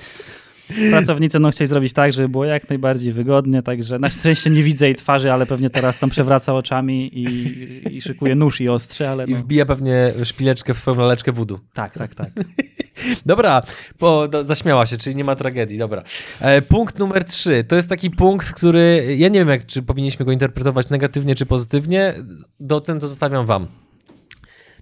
Pracownicy 0.90 1.40
no 1.40 1.52
chcieli 1.52 1.68
zrobić 1.68 1.94
tak, 1.94 2.14
żeby 2.14 2.30
było 2.30 2.46
jak 2.46 2.70
najbardziej 2.70 3.14
wygodnie, 3.14 3.64
także 3.64 4.00
na 4.00 4.10
szczęście 4.10 4.50
nie 4.50 4.64
widzę 4.64 4.86
jej 4.86 4.96
twarzy, 4.96 5.34
ale 5.34 5.46
pewnie 5.46 5.70
teraz 5.70 5.98
tam 6.00 6.10
przewraca 6.10 6.54
oczami 6.54 7.20
i, 7.20 7.98
i 7.98 8.02
szykuje 8.02 8.36
nóż 8.36 8.62
i 8.62 8.70
ostrze, 8.70 9.10
ale 9.10 9.28
no. 9.28 9.32
I 9.32 9.36
wbija 9.36 9.66
pewnie 9.66 10.14
szpileczkę 10.24 10.74
w 10.74 10.78
swoją 10.78 10.98
laleczkę 10.98 11.32
wudu. 11.32 11.60
Tak, 11.74 11.94
tak, 11.98 12.16
tak. 12.16 12.30
Dobra, 13.26 13.62
bo 14.00 14.28
do, 14.28 14.44
zaśmiała 14.44 14.86
się, 14.86 14.98
czyli 14.98 15.16
nie 15.16 15.24
ma 15.24 15.36
tragedii, 15.36 15.78
dobra. 15.78 16.04
E, 16.40 16.62
punkt 16.62 17.00
numer 17.00 17.24
trzy, 17.24 17.64
to 17.64 17.76
jest 17.76 17.90
taki 17.90 18.12
punkt, 18.12 18.54
który, 18.54 19.16
ja 19.18 19.28
nie 19.28 19.40
wiem, 19.40 19.50
jak, 19.50 19.66
czy 19.66 19.82
powinniśmy 19.84 20.26
go 20.26 20.32
interpretować 20.32 20.90
negatywnie 20.90 21.36
czy 21.36 21.46
pozytywnie, 21.46 22.14
do 22.60 22.76
ocen 22.76 23.00
to 23.00 23.08
zostawiam 23.08 23.46
wam. 23.46 23.68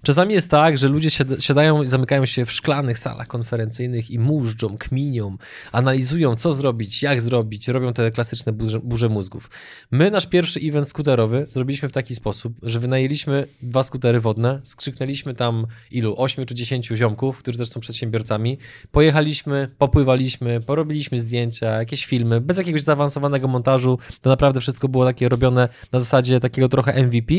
Czasami 0.04 0.34
jest 0.34 0.50
tak, 0.50 0.78
że 0.78 0.88
ludzie 0.88 1.08
siadają 1.38 1.82
i 1.82 1.86
zamykają 1.86 2.26
się 2.26 2.46
w 2.46 2.52
szklanych 2.52 2.98
salach 2.98 3.26
konferencyjnych 3.26 4.10
i 4.10 4.18
mużdżą, 4.18 4.78
kminią, 4.78 5.36
analizują, 5.72 6.36
co 6.36 6.52
zrobić, 6.52 7.02
jak 7.02 7.22
zrobić, 7.22 7.68
robią 7.68 7.92
te 7.92 8.10
klasyczne 8.10 8.52
burze, 8.52 8.80
burze 8.80 9.08
mózgów. 9.08 9.50
My 9.90 10.10
nasz 10.10 10.26
pierwszy 10.26 10.60
event 10.60 10.88
skuterowy 10.88 11.44
zrobiliśmy 11.48 11.88
w 11.88 11.92
taki 11.92 12.14
sposób, 12.14 12.52
że 12.62 12.80
wynajęliśmy 12.80 13.46
dwa 13.62 13.82
skutery 13.82 14.20
wodne, 14.20 14.60
skrzyknęliśmy 14.62 15.34
tam 15.34 15.66
ilu? 15.90 16.14
Ośmiu 16.18 16.46
czy 16.46 16.54
dziesięciu 16.54 16.96
ziomków, 16.96 17.38
którzy 17.38 17.58
też 17.58 17.68
są 17.68 17.80
przedsiębiorcami. 17.80 18.58
Pojechaliśmy, 18.92 19.68
popływaliśmy, 19.78 20.60
porobiliśmy 20.60 21.20
zdjęcia, 21.20 21.66
jakieś 21.66 22.06
filmy, 22.06 22.40
bez 22.40 22.58
jakiegoś 22.58 22.82
zaawansowanego 22.82 23.48
montażu. 23.48 23.98
To 24.20 24.30
naprawdę 24.30 24.60
wszystko 24.60 24.88
było 24.88 25.04
takie 25.04 25.28
robione 25.28 25.68
na 25.92 26.00
zasadzie 26.00 26.40
takiego 26.40 26.68
trochę 26.68 27.02
MVP. 27.02 27.34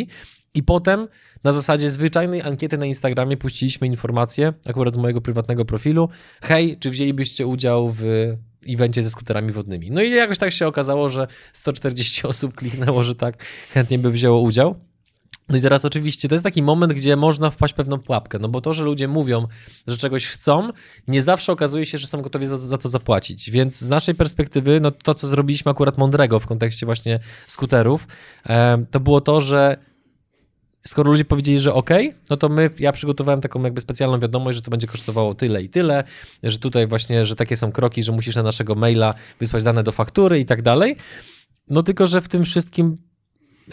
I 0.55 0.63
potem 0.63 1.07
na 1.43 1.51
zasadzie 1.51 1.91
zwyczajnej 1.91 2.41
ankiety 2.41 2.77
na 2.77 2.85
Instagramie 2.85 3.37
puściliśmy 3.37 3.87
informację, 3.87 4.53
akurat 4.65 4.93
z 4.93 4.97
mojego 4.97 5.21
prywatnego 5.21 5.65
profilu. 5.65 6.09
Hej, 6.41 6.77
czy 6.79 6.89
wzięlibyście 6.89 7.47
udział 7.47 7.89
w 7.89 8.03
evencie 8.69 9.03
ze 9.03 9.09
skuterami 9.09 9.51
wodnymi? 9.51 9.91
No 9.91 10.01
i 10.01 10.11
jakoś 10.11 10.37
tak 10.37 10.51
się 10.51 10.67
okazało, 10.67 11.09
że 11.09 11.27
140 11.53 12.23
osób 12.27 12.55
kliknęło, 12.55 13.03
że 13.03 13.15
tak 13.15 13.43
chętnie 13.73 13.99
by 13.99 14.11
wzięło 14.11 14.41
udział. 14.41 14.75
No 15.49 15.57
i 15.57 15.61
teraz 15.61 15.85
oczywiście 15.85 16.29
to 16.29 16.35
jest 16.35 16.43
taki 16.43 16.61
moment, 16.61 16.93
gdzie 16.93 17.15
można 17.15 17.49
wpaść 17.49 17.73
pewną 17.73 17.99
pułapkę, 17.99 18.39
no 18.39 18.49
bo 18.49 18.61
to, 18.61 18.73
że 18.73 18.83
ludzie 18.83 19.07
mówią, 19.07 19.47
że 19.87 19.97
czegoś 19.97 20.27
chcą, 20.27 20.69
nie 21.07 21.21
zawsze 21.21 21.51
okazuje 21.51 21.85
się, 21.85 21.97
że 21.97 22.07
są 22.07 22.21
gotowi 22.21 22.45
za, 22.45 22.57
za 22.57 22.77
to 22.77 22.89
zapłacić. 22.89 23.51
Więc 23.51 23.79
z 23.79 23.89
naszej 23.89 24.15
perspektywy, 24.15 24.79
no 24.79 24.91
to, 24.91 25.13
co 25.13 25.27
zrobiliśmy 25.27 25.71
akurat 25.71 25.97
mądrego 25.97 26.39
w 26.39 26.47
kontekście 26.47 26.85
właśnie 26.85 27.19
skuterów, 27.47 28.07
to 28.91 28.99
było 28.99 29.21
to, 29.21 29.41
że 29.41 29.77
skoro 30.87 31.11
ludzie 31.11 31.25
powiedzieli, 31.25 31.59
że 31.59 31.73
ok, 31.73 31.89
no 32.29 32.37
to 32.37 32.49
my, 32.49 32.69
ja 32.79 32.91
przygotowałem 32.91 33.41
taką 33.41 33.63
jakby 33.63 33.81
specjalną 33.81 34.19
wiadomość, 34.19 34.55
że 34.55 34.61
to 34.61 34.71
będzie 34.71 34.87
kosztowało 34.87 35.35
tyle 35.35 35.63
i 35.63 35.69
tyle, 35.69 36.03
że 36.43 36.59
tutaj 36.59 36.87
właśnie, 36.87 37.25
że 37.25 37.35
takie 37.35 37.57
są 37.57 37.71
kroki, 37.71 38.03
że 38.03 38.11
musisz 38.11 38.35
na 38.35 38.43
naszego 38.43 38.75
maila 38.75 39.13
wysłać 39.39 39.63
dane 39.63 39.83
do 39.83 39.91
faktury 39.91 40.39
i 40.39 40.45
tak 40.45 40.61
dalej. 40.61 40.95
No 41.69 41.83
tylko, 41.83 42.05
że 42.05 42.21
w 42.21 42.27
tym 42.27 42.43
wszystkim 42.43 42.97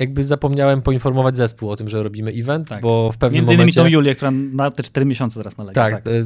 jakby 0.00 0.24
zapomniałem 0.24 0.82
poinformować 0.82 1.36
zespół 1.36 1.70
o 1.70 1.76
tym, 1.76 1.88
że 1.88 2.02
robimy 2.02 2.30
event, 2.30 2.68
tak. 2.68 2.82
bo 2.82 3.12
w 3.12 3.16
pewnym 3.16 3.36
Między 3.36 3.52
momencie... 3.52 3.80
innymi 3.80 3.92
tą 3.92 3.96
Julię, 3.96 4.14
która 4.14 4.30
na 4.30 4.70
te 4.70 4.82
4 4.82 5.06
miesiące 5.06 5.40
teraz 5.40 5.58
nalega. 5.58 5.82
Tak, 5.82 5.94
tak. 5.94 6.06
E, 6.06 6.24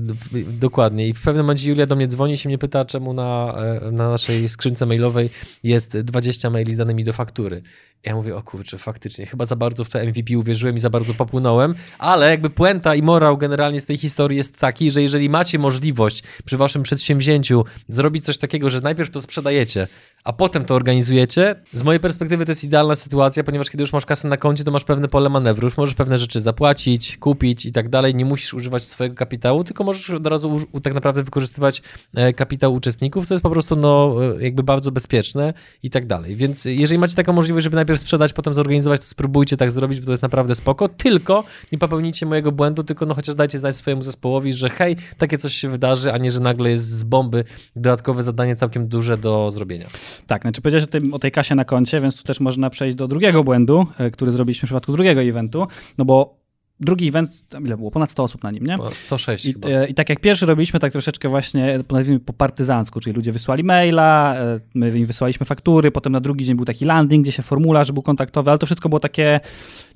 dokładnie. 0.52 1.08
I 1.08 1.14
w 1.14 1.22
pewnym 1.22 1.44
momencie 1.44 1.70
Julia 1.70 1.86
do 1.86 1.96
mnie 1.96 2.08
dzwoni 2.08 2.36
się 2.36 2.48
mnie 2.48 2.58
pyta, 2.58 2.84
czemu 2.84 3.12
na, 3.12 3.54
e, 3.82 3.90
na 3.90 4.10
naszej 4.10 4.48
skrzynce 4.48 4.86
mailowej 4.86 5.30
jest 5.62 5.98
20 5.98 6.50
maili 6.50 6.72
z 6.72 6.76
danymi 6.76 7.04
do 7.04 7.12
faktury. 7.12 7.62
Ja 8.04 8.14
mówię, 8.14 8.36
o 8.36 8.42
kurczę, 8.42 8.78
faktycznie, 8.78 9.26
chyba 9.26 9.44
za 9.44 9.56
bardzo 9.56 9.84
w 9.84 9.88
to 9.88 9.98
MVP 10.04 10.38
uwierzyłem 10.38 10.76
i 10.76 10.80
za 10.80 10.90
bardzo 10.90 11.14
popłynąłem, 11.14 11.74
ale 11.98 12.30
jakby 12.30 12.50
puenta 12.50 12.94
i 12.94 13.02
morał 13.02 13.38
generalnie 13.38 13.80
z 13.80 13.84
tej 13.84 13.96
historii 13.96 14.36
jest 14.36 14.58
taki, 14.58 14.90
że 14.90 15.02
jeżeli 15.02 15.28
macie 15.28 15.58
możliwość 15.58 16.22
przy 16.44 16.56
waszym 16.56 16.82
przedsięwzięciu 16.82 17.64
zrobić 17.88 18.24
coś 18.24 18.38
takiego, 18.38 18.70
że 18.70 18.80
najpierw 18.80 19.10
to 19.10 19.20
sprzedajecie, 19.20 19.88
a 20.24 20.32
potem 20.32 20.64
to 20.64 20.74
organizujecie, 20.74 21.54
z 21.72 21.82
mojej 21.82 22.00
perspektywy 22.00 22.44
to 22.44 22.50
jest 22.50 22.64
idealna 22.64 22.94
sytuacja, 22.94 23.44
ponieważ 23.44 23.70
kiedy 23.70 23.82
już 23.82 23.92
masz 23.92 24.06
kasę 24.06 24.28
na 24.28 24.36
koncie, 24.36 24.64
to 24.64 24.70
masz 24.70 24.84
pewne 24.84 25.08
pole 25.08 25.28
manewru, 25.28 25.66
już 25.66 25.76
możesz 25.76 25.94
pewne 25.94 26.18
rzeczy 26.18 26.40
zapłacić, 26.40 27.16
kupić 27.16 27.66
i 27.66 27.72
tak 27.72 27.88
dalej, 27.88 28.14
nie 28.14 28.24
musisz 28.24 28.54
używać 28.54 28.84
swojego 28.84 29.16
kapitału, 29.16 29.64
tylko 29.64 29.84
możesz 29.84 30.10
od 30.10 30.26
razu 30.26 30.60
tak 30.82 30.94
naprawdę 30.94 31.22
wykorzystywać 31.22 31.82
e, 32.14 32.32
kapitał 32.32 32.74
uczestników, 32.74 33.26
co 33.26 33.34
jest 33.34 33.42
po 33.42 33.50
prostu 33.50 33.76
no, 33.76 34.16
e, 34.38 34.42
jakby 34.42 34.62
bardzo 34.62 34.92
bezpieczne 34.92 35.54
i 35.82 35.90
tak 35.90 36.06
dalej. 36.06 36.36
Więc 36.36 36.64
jeżeli 36.64 36.98
macie 36.98 37.14
taką 37.14 37.32
możliwość, 37.32 37.64
żeby 37.64 37.76
najpierw 37.76 37.93
najpierw 37.94 38.00
sprzedać, 38.00 38.32
potem 38.32 38.54
zorganizować, 38.54 39.00
to 39.00 39.06
spróbujcie 39.06 39.56
tak 39.56 39.70
zrobić, 39.70 40.00
bo 40.00 40.06
to 40.06 40.12
jest 40.12 40.22
naprawdę 40.22 40.54
spoko, 40.54 40.88
tylko 40.88 41.44
nie 41.72 41.78
popełnijcie 41.78 42.26
mojego 42.26 42.52
błędu, 42.52 42.84
tylko 42.84 43.06
no 43.06 43.14
chociaż 43.14 43.34
dajcie 43.34 43.58
znać 43.58 43.76
swojemu 43.76 44.02
zespołowi, 44.02 44.52
że 44.52 44.70
hej, 44.70 44.96
takie 45.18 45.38
coś 45.38 45.54
się 45.54 45.68
wydarzy, 45.68 46.12
a 46.12 46.18
nie, 46.18 46.30
że 46.30 46.40
nagle 46.40 46.70
jest 46.70 46.88
z 46.88 47.04
bomby 47.04 47.44
dodatkowe 47.76 48.22
zadanie 48.22 48.56
całkiem 48.56 48.88
duże 48.88 49.16
do 49.16 49.50
zrobienia. 49.50 49.86
Tak, 50.26 50.42
znaczy 50.42 50.60
powiedziałeś 50.62 50.84
o 50.84 51.14
o 51.14 51.18
tej 51.18 51.32
kasie 51.32 51.54
na 51.54 51.64
koncie, 51.64 52.00
więc 52.00 52.16
tu 52.16 52.24
też 52.24 52.40
można 52.40 52.70
przejść 52.70 52.96
do 52.96 53.08
drugiego 53.08 53.44
błędu, 53.44 53.86
e, 53.98 54.10
który 54.10 54.30
zrobiliśmy 54.30 54.66
w 54.66 54.68
przypadku 54.68 54.92
drugiego 54.92 55.22
eventu, 55.22 55.66
no 55.98 56.04
bo 56.04 56.43
drugi 56.80 57.08
event, 57.08 57.44
ile 57.64 57.76
było? 57.76 57.90
Ponad 57.90 58.10
100 58.10 58.22
osób 58.22 58.42
na 58.42 58.50
nim, 58.50 58.66
nie? 58.66 58.76
106 58.92 59.46
I, 59.46 59.52
chyba. 59.52 59.68
e, 59.68 59.86
I 59.88 59.94
tak 59.94 60.08
jak 60.08 60.20
pierwszy 60.20 60.46
robiliśmy, 60.46 60.80
tak 60.80 60.92
troszeczkę 60.92 61.28
właśnie, 61.28 61.78
nazwijmy 61.92 62.20
po 62.20 62.32
partyzancku, 62.32 63.00
czyli 63.00 63.16
ludzie 63.16 63.32
wysłali 63.32 63.64
maila, 63.64 64.34
e, 64.36 64.60
my 64.74 64.98
im 64.98 65.06
wysłaliśmy 65.06 65.46
faktury, 65.46 65.90
potem 65.90 66.12
na 66.12 66.20
drugi 66.20 66.44
dzień 66.44 66.56
był 66.56 66.64
taki 66.64 66.84
landing, 66.84 67.22
gdzie 67.22 67.32
się 67.32 67.42
formularz 67.42 67.92
był 67.92 68.02
kontaktowy, 68.02 68.50
ale 68.50 68.58
to 68.58 68.66
wszystko 68.66 68.88
było 68.88 69.00
takie 69.00 69.40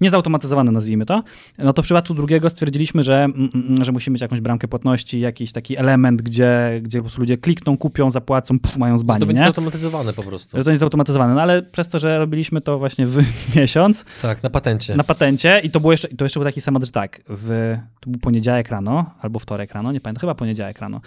niezautomatyzowane, 0.00 0.72
nazwijmy 0.72 1.06
to. 1.06 1.22
No 1.58 1.72
to 1.72 1.82
w 1.82 1.84
przypadku 1.84 2.14
drugiego 2.14 2.50
stwierdziliśmy, 2.50 3.02
że, 3.02 3.24
mm, 3.24 3.50
mm, 3.54 3.84
że 3.84 3.92
musimy 3.92 4.14
mieć 4.14 4.22
jakąś 4.22 4.40
bramkę 4.40 4.68
płatności, 4.68 5.20
jakiś 5.20 5.52
taki 5.52 5.78
element, 5.78 6.22
gdzie, 6.22 6.80
gdzie 6.82 6.98
po 6.98 7.02
prostu 7.02 7.20
ludzie 7.20 7.36
klikną, 7.38 7.76
kupią, 7.78 8.10
zapłacą, 8.10 8.58
puf, 8.60 8.76
mają 8.76 8.98
z 8.98 9.02
bani, 9.02 9.20
to 9.20 9.26
będzie 9.26 9.40
nie? 9.40 9.44
zautomatyzowane 9.44 10.12
po 10.12 10.22
prostu. 10.22 10.58
Że 10.58 10.64
to 10.64 10.70
jest 10.70 10.80
zautomatyzowane, 10.80 11.34
no 11.34 11.42
ale 11.42 11.62
przez 11.62 11.88
to, 11.88 11.98
że 11.98 12.18
robiliśmy 12.18 12.60
to 12.60 12.78
właśnie 12.78 13.06
w 13.06 13.18
miesiąc, 13.56 14.04
Tak, 14.22 14.42
na 14.42 14.50
patencie. 14.50 14.96
na 14.96 15.04
patencie 15.04 15.60
i 15.64 15.70
to 15.70 15.80
było 15.80 15.92
jeszcze, 15.92 16.08
to 16.08 16.24
jeszcze 16.24 16.40
był 16.40 16.44
taki 16.44 16.60
schemat, 16.68 16.84
że 16.84 16.90
tak, 16.90 17.20
w, 17.28 17.76
to 18.00 18.10
był 18.10 18.20
poniedziałek 18.20 18.68
rano, 18.68 19.10
albo 19.20 19.38
wtorek 19.38 19.72
rano, 19.72 19.92
nie 19.92 20.00
pamiętam, 20.00 20.20
chyba 20.20 20.34
poniedziałek 20.34 20.78
rano, 20.78 21.00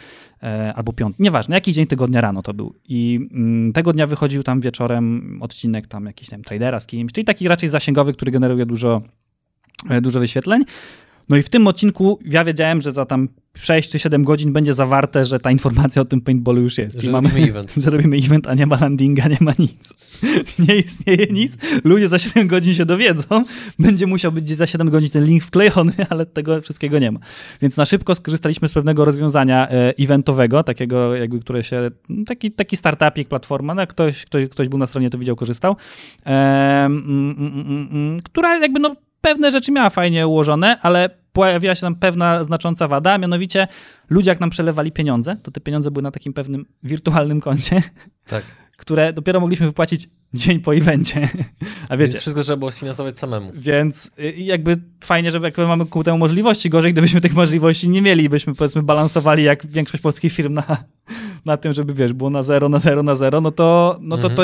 e, 0.44 0.74
albo 0.76 0.94
piątek, 0.94 1.20
nieważne, 1.20 1.56
jakiś 1.56 1.76
dzień 1.76 1.86
tygodnia 1.86 2.22
rano 2.22 2.42
to 2.42 2.54
był. 2.54 2.76
I 2.88 3.30
mm, 3.32 3.74
tego 3.74 3.94
dnia 3.94 4.08
wychodził 4.08 4.44
tam 4.44 4.62
wieczorem 4.62 5.38
odcinek 5.42 5.88
tam 5.88 6.06
jakiś, 6.06 6.32
nie 6.32 6.38
wiem, 6.38 6.44
tradera 6.44 6.80
z 6.80 6.88
kimś, 6.88 7.12
czyli 7.14 7.26
taki 7.26 7.48
raczej 7.48 7.70
zasięgowy, 7.70 8.14
który 8.14 8.32
generuje 8.32 8.66
dużo, 8.66 9.02
e, 9.90 10.02
dużo 10.02 10.20
wyświetleń. 10.20 10.64
No 11.30 11.38
i 11.38 11.42
w 11.44 11.50
tym 11.50 11.68
odcinku 11.68 12.20
ja 12.26 12.44
wiedziałem, 12.44 12.82
że 12.82 12.92
za 12.92 13.06
tam 13.06 13.28
6 13.58 13.92
czy 13.92 14.00
7 14.00 14.24
godzin 14.24 14.54
będzie 14.54 14.74
zawarte, 14.74 15.26
że 15.26 15.40
ta 15.40 15.52
informacja 15.52 16.02
o 16.02 16.06
tym 16.06 16.22
paintballu 16.22 16.62
już 16.62 16.78
jest. 16.78 17.02
Że 17.02 17.10
I 17.10 17.14
robimy 17.14 17.50
event. 17.50 17.74
Że 17.84 17.92
robimy 17.92 18.18
event, 18.18 18.48
a 18.48 18.54
nie 18.54 18.66
ma 18.66 18.78
landinga, 18.82 19.28
nie 19.28 19.38
ma 19.42 19.54
nic. 19.60 19.94
Nie 20.68 20.76
istnieje 20.76 21.28
nic. 21.32 21.58
Ludzie 21.84 22.08
za 22.08 22.20
7 22.20 22.48
godzin 22.48 22.74
się 22.74 22.86
dowiedzą. 22.86 23.44
Będzie 23.80 24.08
musiał 24.08 24.32
być 24.32 24.50
za 24.50 24.68
7 24.68 24.90
godzin 24.90 25.10
ten 25.10 25.26
link 25.26 25.44
wklejony, 25.44 25.94
ale 26.10 26.26
tego 26.26 26.62
wszystkiego 26.62 27.00
nie 27.00 27.12
ma. 27.12 27.20
Więc 27.62 27.78
na 27.78 27.86
szybko 27.86 28.16
skorzystaliśmy 28.16 28.68
z 28.68 28.74
pewnego 28.74 29.06
rozwiązania 29.06 29.70
e, 29.70 29.94
eventowego, 30.00 30.64
takiego 30.64 31.16
jakby, 31.16 31.40
które 31.40 31.64
się, 31.64 31.92
taki, 32.26 32.52
taki 32.52 32.78
startupik, 32.78 33.28
platforma, 33.28 33.76
no, 33.76 33.88
ktoś, 33.88 34.26
ktoś, 34.26 34.50
ktoś 34.50 34.68
był 34.68 34.80
na 34.80 34.88
stronie, 34.88 35.10
to 35.10 35.18
widział, 35.18 35.36
korzystał, 35.36 35.76
e, 36.26 36.30
mm, 36.30 37.36
mm, 37.38 37.54
mm, 37.54 37.90
mm, 37.92 38.20
która 38.20 38.60
jakby 38.60 38.80
no 38.80 38.96
pewne 39.22 39.52
rzeczy 39.52 39.72
miała 39.72 39.90
fajnie 39.90 40.28
ułożone, 40.28 40.80
ale 40.82 41.10
pojawiła 41.34 41.76
się 41.76 41.82
tam 41.82 41.96
pewna 41.96 42.44
znacząca 42.44 42.88
wada, 42.88 43.14
a 43.14 43.18
mianowicie 43.18 43.68
ludzie 44.10 44.32
jak 44.32 44.40
nam 44.40 44.50
przelewali 44.50 44.92
pieniądze, 44.92 45.38
to 45.44 45.52
te 45.52 45.62
pieniądze 45.62 45.92
były 45.92 46.04
na 46.04 46.12
takim 46.12 46.34
pewnym 46.34 46.66
wirtualnym 46.84 47.42
koncie, 47.42 47.84
Tak. 48.28 48.44
które 48.78 49.14
dopiero 49.14 49.40
mogliśmy 49.40 49.68
wypłacić 49.68 50.10
dzień 50.34 50.60
po 50.60 50.76
evencie. 50.76 51.22
A 51.90 51.98
wiecie, 51.98 52.12
Więc 52.12 52.20
wszystko 52.22 52.44
trzeba 52.44 52.58
było 52.58 52.72
sfinansować 52.72 53.20
samemu. 53.20 53.52
więc 53.56 54.12
y, 54.20 54.32
jakby 54.38 54.78
fajnie, 55.04 55.32
że 55.32 55.40
jakby 55.40 55.68
mamy 55.68 55.86
ku 55.86 56.04
temu 56.04 56.18
możliwości, 56.18 56.70
gorzej 56.70 56.94
gdybyśmy 56.94 57.22
tych 57.22 57.34
możliwości 57.34 57.90
nie 57.90 58.02
mieli 58.02 58.30
byśmy 58.30 58.56
powiedzmy 58.56 58.84
balansowali 58.84 59.44
jak 59.44 59.68
większość 59.68 60.04
polskich 60.04 60.34
firm 60.34 60.54
na, 60.54 60.64
na 61.46 61.58
tym, 61.58 61.74
żeby 61.74 61.94
wiesz, 61.94 62.14
było 62.14 62.30
na 62.30 62.44
zero, 62.44 62.70
na 62.70 62.80
zero, 62.80 63.04
na 63.04 63.16
zero, 63.16 63.42
no 63.42 63.52
to, 63.52 63.98
no 64.02 64.18
to, 64.18 64.30
to, 64.30 64.44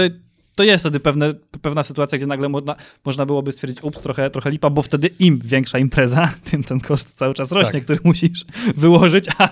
to 0.57 0.63
jest 0.63 0.81
wtedy 0.81 0.99
pewne, 0.99 1.33
pewna 1.61 1.83
sytuacja, 1.83 2.17
gdzie 2.17 2.27
nagle 2.27 2.49
można, 2.49 2.75
można 3.05 3.25
byłoby 3.25 3.51
stwierdzić, 3.51 3.83
ups, 3.83 4.01
trochę, 4.01 4.29
trochę 4.29 4.51
lipa, 4.51 4.69
bo 4.69 4.81
wtedy 4.81 5.09
im 5.19 5.39
większa 5.43 5.79
impreza, 5.79 6.33
tym 6.51 6.63
ten 6.63 6.79
koszt 6.79 7.13
cały 7.13 7.33
czas 7.33 7.51
rośnie, 7.51 7.71
Tak. 7.71 7.83
który 7.83 7.99
musisz 8.09 8.45
wyłożyć, 8.77 9.25
a, 9.37 9.49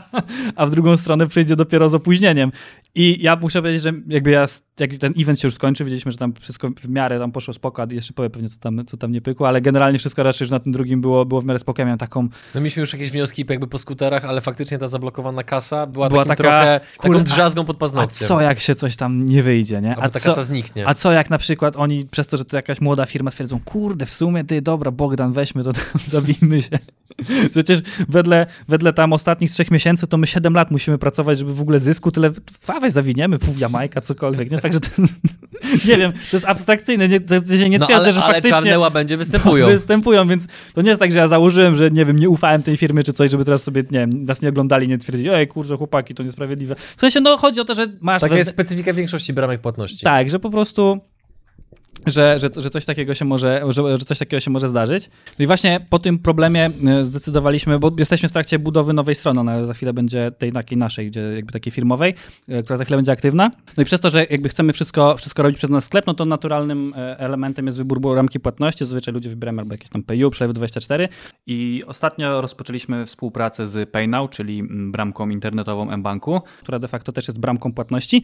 a 0.55 0.65
w 0.65 0.71
drugą 0.71 0.97
stronę 0.97 1.27
przyjdzie 1.27 1.55
dopiero 1.55 1.89
z 1.89 1.95
opóźnieniem. 1.95 2.51
I 2.97 3.23
ja 3.23 3.35
muszę 3.35 3.61
powiedzieć, 3.61 3.81
że 3.81 3.93
jakby 4.07 4.31
ja, 4.31 4.45
jak 4.79 4.97
ten 4.97 5.13
event 5.17 5.39
się 5.39 5.47
już 5.47 5.55
skończył, 5.55 5.85
widzieliśmy, 5.85 6.11
że 6.11 6.17
tam 6.17 6.33
wszystko 6.39 6.69
w 6.79 6.89
miarę 6.89 7.19
tam 7.19 7.31
poszło 7.31 7.53
spoko, 7.53 7.81
a 7.83 7.87
jeszcze 7.91 8.13
powiem 8.13 8.31
pewnie, 8.31 8.49
co 8.49 8.57
tam, 8.59 8.85
co 8.85 8.97
tam 8.97 9.11
nie 9.11 9.21
pykło, 9.21 9.47
ale 9.47 9.61
generalnie 9.61 9.99
wszystko 9.99 10.23
raczej 10.23 10.45
już 10.45 10.51
na 10.51 10.59
tym 10.59 10.71
drugim 10.71 11.01
było, 11.01 11.25
było 11.25 11.41
w 11.41 11.45
miarę 11.45 11.59
spoko. 11.59 11.81
Ja 11.81 11.85
miałem 11.85 11.99
taką, 11.99 12.21
No 12.55 12.61
mieliśmy 12.61 12.79
już 12.81 12.93
jakieś 12.93 13.11
wnioski 13.11 13.45
jakby 13.49 13.67
po 13.67 13.77
skuterach, 13.77 14.25
ale 14.25 14.41
faktycznie 14.41 14.77
ta 14.77 14.87
zablokowana 14.87 15.43
kasa 15.43 15.87
była, 15.87 16.09
Była 16.09 16.25
taka, 16.25 16.43
trochę 16.43 16.81
kurde, 16.97 17.17
taką 17.17 17.23
drzazgą 17.33 17.65
pod 17.65 17.75
a 17.75 17.79
paznokciem. 17.79 18.27
co 18.27 18.41
jak 18.41 18.59
się 18.59 18.75
coś 18.75 18.95
tam 18.95 19.25
nie 19.25 19.43
wyjdzie, 19.43 19.81
nie? 19.81 19.89
Albo 19.89 20.01
A 20.03 20.09
ta 20.09 20.19
co, 20.19 20.29
kasa 20.29 20.43
zniknie. 20.43 20.87
A 20.87 20.93
co 20.93 21.11
jak 21.11 21.29
na 21.29 21.37
przykład 21.37 21.77
oni, 21.77 22.05
przez 22.05 22.27
to, 22.27 22.37
że 22.37 22.45
to 22.45 22.57
jakaś 22.57 22.81
młoda 22.81 23.05
firma 23.05 23.31
stwierdzą, 23.31 23.59
kurde, 23.65 24.05
w 24.05 24.11
sumie 24.11 24.43
ty, 24.43 24.61
dobra, 24.61 24.91
Bogdan, 24.91 25.33
weźmy 25.33 25.63
to, 25.63 25.73
tam, 25.73 25.83
zabijmy 26.07 26.61
się. 26.61 26.79
Przecież 27.51 27.81
wedle, 28.09 28.45
wedle 28.67 28.93
tam 28.93 29.13
ostatnich 29.13 29.51
trzech 29.51 29.71
miesięcy 29.71 30.07
to 30.07 30.17
my 30.17 30.27
7 30.27 30.53
lat 30.53 30.71
musimy 30.71 30.97
pracować, 30.97 31.37
żeby 31.39 31.53
w 31.53 31.61
ogóle 31.61 31.79
zysku 31.79 32.11
tyle, 32.11 32.31
fawę 32.85 32.91
zawiniemy, 32.91 33.39
pół 33.39 33.55
Jamajka, 33.57 34.01
cokolwiek, 34.01 34.51
nie? 34.51 34.59
Także 34.59 34.79
to, 34.79 34.89
nie 35.87 35.97
wiem, 35.97 36.11
to 36.11 36.37
jest 36.37 36.45
abstrakcyjne, 36.45 37.07
nie, 37.07 37.19
to 37.19 37.57
się 37.57 37.69
nie 37.69 37.79
no 37.79 37.85
twierdzę, 37.85 38.03
ale, 38.03 38.11
że 38.11 38.23
ale 38.23 38.33
faktycznie 38.33 38.57
czarne 38.57 38.79
łabędzie 38.79 39.17
występują. 39.25 39.67
występują, 39.67 40.27
więc 40.27 40.47
to 40.73 40.81
nie 40.81 40.89
jest 40.89 40.99
tak, 40.99 41.11
że 41.11 41.19
ja 41.19 41.27
założyłem, 41.27 41.75
że 41.75 41.91
nie 41.91 42.05
wiem, 42.05 42.19
nie 42.19 42.29
ufałem 42.29 42.63
tej 42.63 42.77
firmie 42.77 43.03
czy 43.03 43.13
coś, 43.13 43.31
żeby 43.31 43.45
teraz 43.45 43.63
sobie, 43.63 43.81
nie 43.91 43.99
wiem, 43.99 44.25
nas 44.25 44.41
nie 44.41 44.49
oglądali, 44.49 44.87
nie 44.87 44.97
twierdzili, 44.97 45.29
ej, 45.29 45.47
kurczę, 45.47 45.77
chłopaki, 45.77 46.15
to 46.15 46.23
niesprawiedliwe. 46.23 46.75
W 46.75 46.99
sensie, 46.99 47.21
no 47.21 47.37
chodzi 47.37 47.59
o 47.61 47.65
to, 47.65 47.73
że 47.73 47.87
masz... 48.01 48.21
Taka 48.21 48.33
we- 48.33 48.37
jest 48.37 48.49
specyfika 48.51 48.93
większości 48.93 49.33
bramek 49.33 49.61
płatności. 49.61 50.03
tak, 50.03 50.29
że 50.29 50.39
po 50.39 50.49
prostu. 50.49 50.99
Że, 52.05 52.39
że, 52.39 52.61
że, 52.61 52.69
coś 52.69 52.85
takiego 52.85 53.13
się 53.13 53.25
może, 53.25 53.61
że, 53.69 53.97
że 53.97 54.05
coś 54.05 54.19
takiego 54.19 54.39
się 54.39 54.51
może 54.51 54.69
zdarzyć. 54.69 55.09
No 55.39 55.43
i 55.43 55.47
właśnie 55.47 55.79
po 55.89 55.99
tym 55.99 56.19
problemie 56.19 56.71
e, 56.87 57.05
zdecydowaliśmy, 57.05 57.79
bo 57.79 57.91
jesteśmy 57.99 58.29
w 58.29 58.31
trakcie 58.31 58.59
budowy 58.59 58.93
nowej 58.93 59.15
strony, 59.15 59.39
ona 59.39 59.65
za 59.65 59.73
chwilę 59.73 59.93
będzie 59.93 60.31
tej 60.31 60.51
takiej 60.51 60.77
naszej, 60.77 61.07
gdzie 61.07 61.21
jakby 61.21 61.51
takiej 61.51 61.71
firmowej, 61.71 62.13
e, 62.47 62.63
która 62.63 62.77
za 62.77 62.83
chwilę 62.83 62.97
będzie 62.97 63.11
aktywna. 63.11 63.51
No 63.77 63.83
i 63.83 63.85
przez 63.85 64.01
to, 64.01 64.09
że 64.09 64.25
jakby 64.29 64.49
chcemy 64.49 64.73
wszystko, 64.73 65.17
wszystko 65.17 65.43
robić 65.43 65.57
przez 65.57 65.69
nasz 65.69 65.83
sklep, 65.83 66.07
no 66.07 66.13
to 66.13 66.25
naturalnym 66.25 66.93
e, 66.97 67.19
elementem 67.19 67.65
jest 67.65 67.77
wybór 67.77 68.15
ramki 68.15 68.39
płatności. 68.39 68.85
Zazwyczaj 68.85 69.13
ludzie 69.13 69.29
wybierają 69.29 69.59
albo 69.59 69.73
jakieś 69.73 69.89
tam 69.89 70.03
PayU, 70.03 70.29
Przelewy24. 70.29 71.07
I 71.47 71.83
ostatnio 71.87 72.41
rozpoczęliśmy 72.41 73.05
współpracę 73.05 73.67
z 73.67 73.89
PayNow, 73.89 74.29
czyli 74.29 74.63
bramką 74.69 75.29
internetową 75.29 75.97
mBanku. 75.97 76.41
która 76.61 76.79
de 76.79 76.87
facto 76.87 77.11
też 77.11 77.27
jest 77.27 77.39
bramką 77.39 77.73
płatności, 77.73 78.23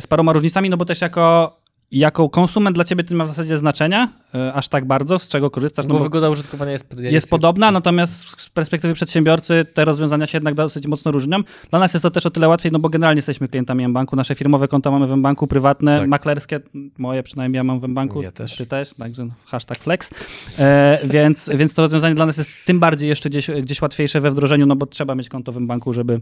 z 0.00 0.06
paroma 0.06 0.32
różnicami, 0.32 0.70
no 0.70 0.76
bo 0.76 0.84
też 0.84 1.00
jako, 1.00 1.56
jako 1.90 2.28
konsument 2.28 2.74
dla 2.76 2.84
ciebie 2.84 3.04
to 3.04 3.14
nie 3.14 3.18
ma 3.18 3.24
w 3.24 3.28
zasadzie 3.28 3.58
znaczenia 3.58 4.12
e, 4.34 4.52
aż 4.54 4.68
tak 4.68 4.84
bardzo, 4.84 5.18
z 5.18 5.28
czego 5.28 5.50
korzystasz. 5.50 5.86
Bo 5.86 5.92
No 5.94 5.98
bo 5.98 6.04
wygoda 6.04 6.28
użytkowania 6.30 6.72
jest... 6.72 7.00
jest 7.00 7.30
podobna, 7.30 7.70
natomiast 7.70 8.40
z 8.40 8.48
perspektywy 8.50 8.94
przedsiębiorcy 8.94 9.66
te 9.74 9.84
rozwiązania 9.84 10.26
się 10.26 10.36
jednak 10.36 10.54
dosyć 10.54 10.86
mocno 10.86 11.12
różnią. 11.12 11.38
Dla 11.70 11.78
nas 11.78 11.94
jest 11.94 12.02
to 12.02 12.10
też 12.10 12.26
o 12.26 12.30
tyle 12.30 12.48
łatwiej, 12.48 12.72
no 12.72 12.78
bo 12.78 12.88
generalnie 12.88 13.18
jesteśmy 13.18 13.48
klientami 13.48 13.88
mBanku, 13.88 14.16
nasze 14.16 14.34
firmowe 14.34 14.68
konta 14.68 14.90
mamy 14.90 15.06
w 15.06 15.10
mBanku, 15.16 15.46
prywatne, 15.46 15.98
Tak. 16.00 16.08
maklerskie, 16.08 16.60
moje 16.98 17.22
przynajmniej 17.22 17.58
ja 17.58 17.64
mam 17.64 17.80
w 17.80 17.88
mBanku, 17.88 18.22
Ja 18.22 18.32
też. 18.32 18.56
ty 18.56 18.66
też, 18.66 18.94
także 18.94 19.24
no, 19.24 19.32
hashtag 19.46 19.78
flex, 19.78 20.10
e, 20.58 20.98
więc, 21.04 21.50
więc 21.54 21.74
to 21.74 21.82
rozwiązanie 21.82 22.14
dla 22.14 22.26
nas 22.26 22.36
jest 22.38 22.50
tym 22.66 22.80
bardziej 22.80 23.08
jeszcze 23.08 23.30
gdzieś, 23.30 23.50
gdzieś 23.62 23.82
łatwiejsze 23.82 24.20
we 24.20 24.30
wdrożeniu, 24.30 24.66
no 24.66 24.76
bo 24.76 24.86
trzeba 24.86 25.14
mieć 25.14 25.28
konto 25.28 25.52
w 25.52 25.60
mBanku, 25.60 25.92
żeby 25.92 26.20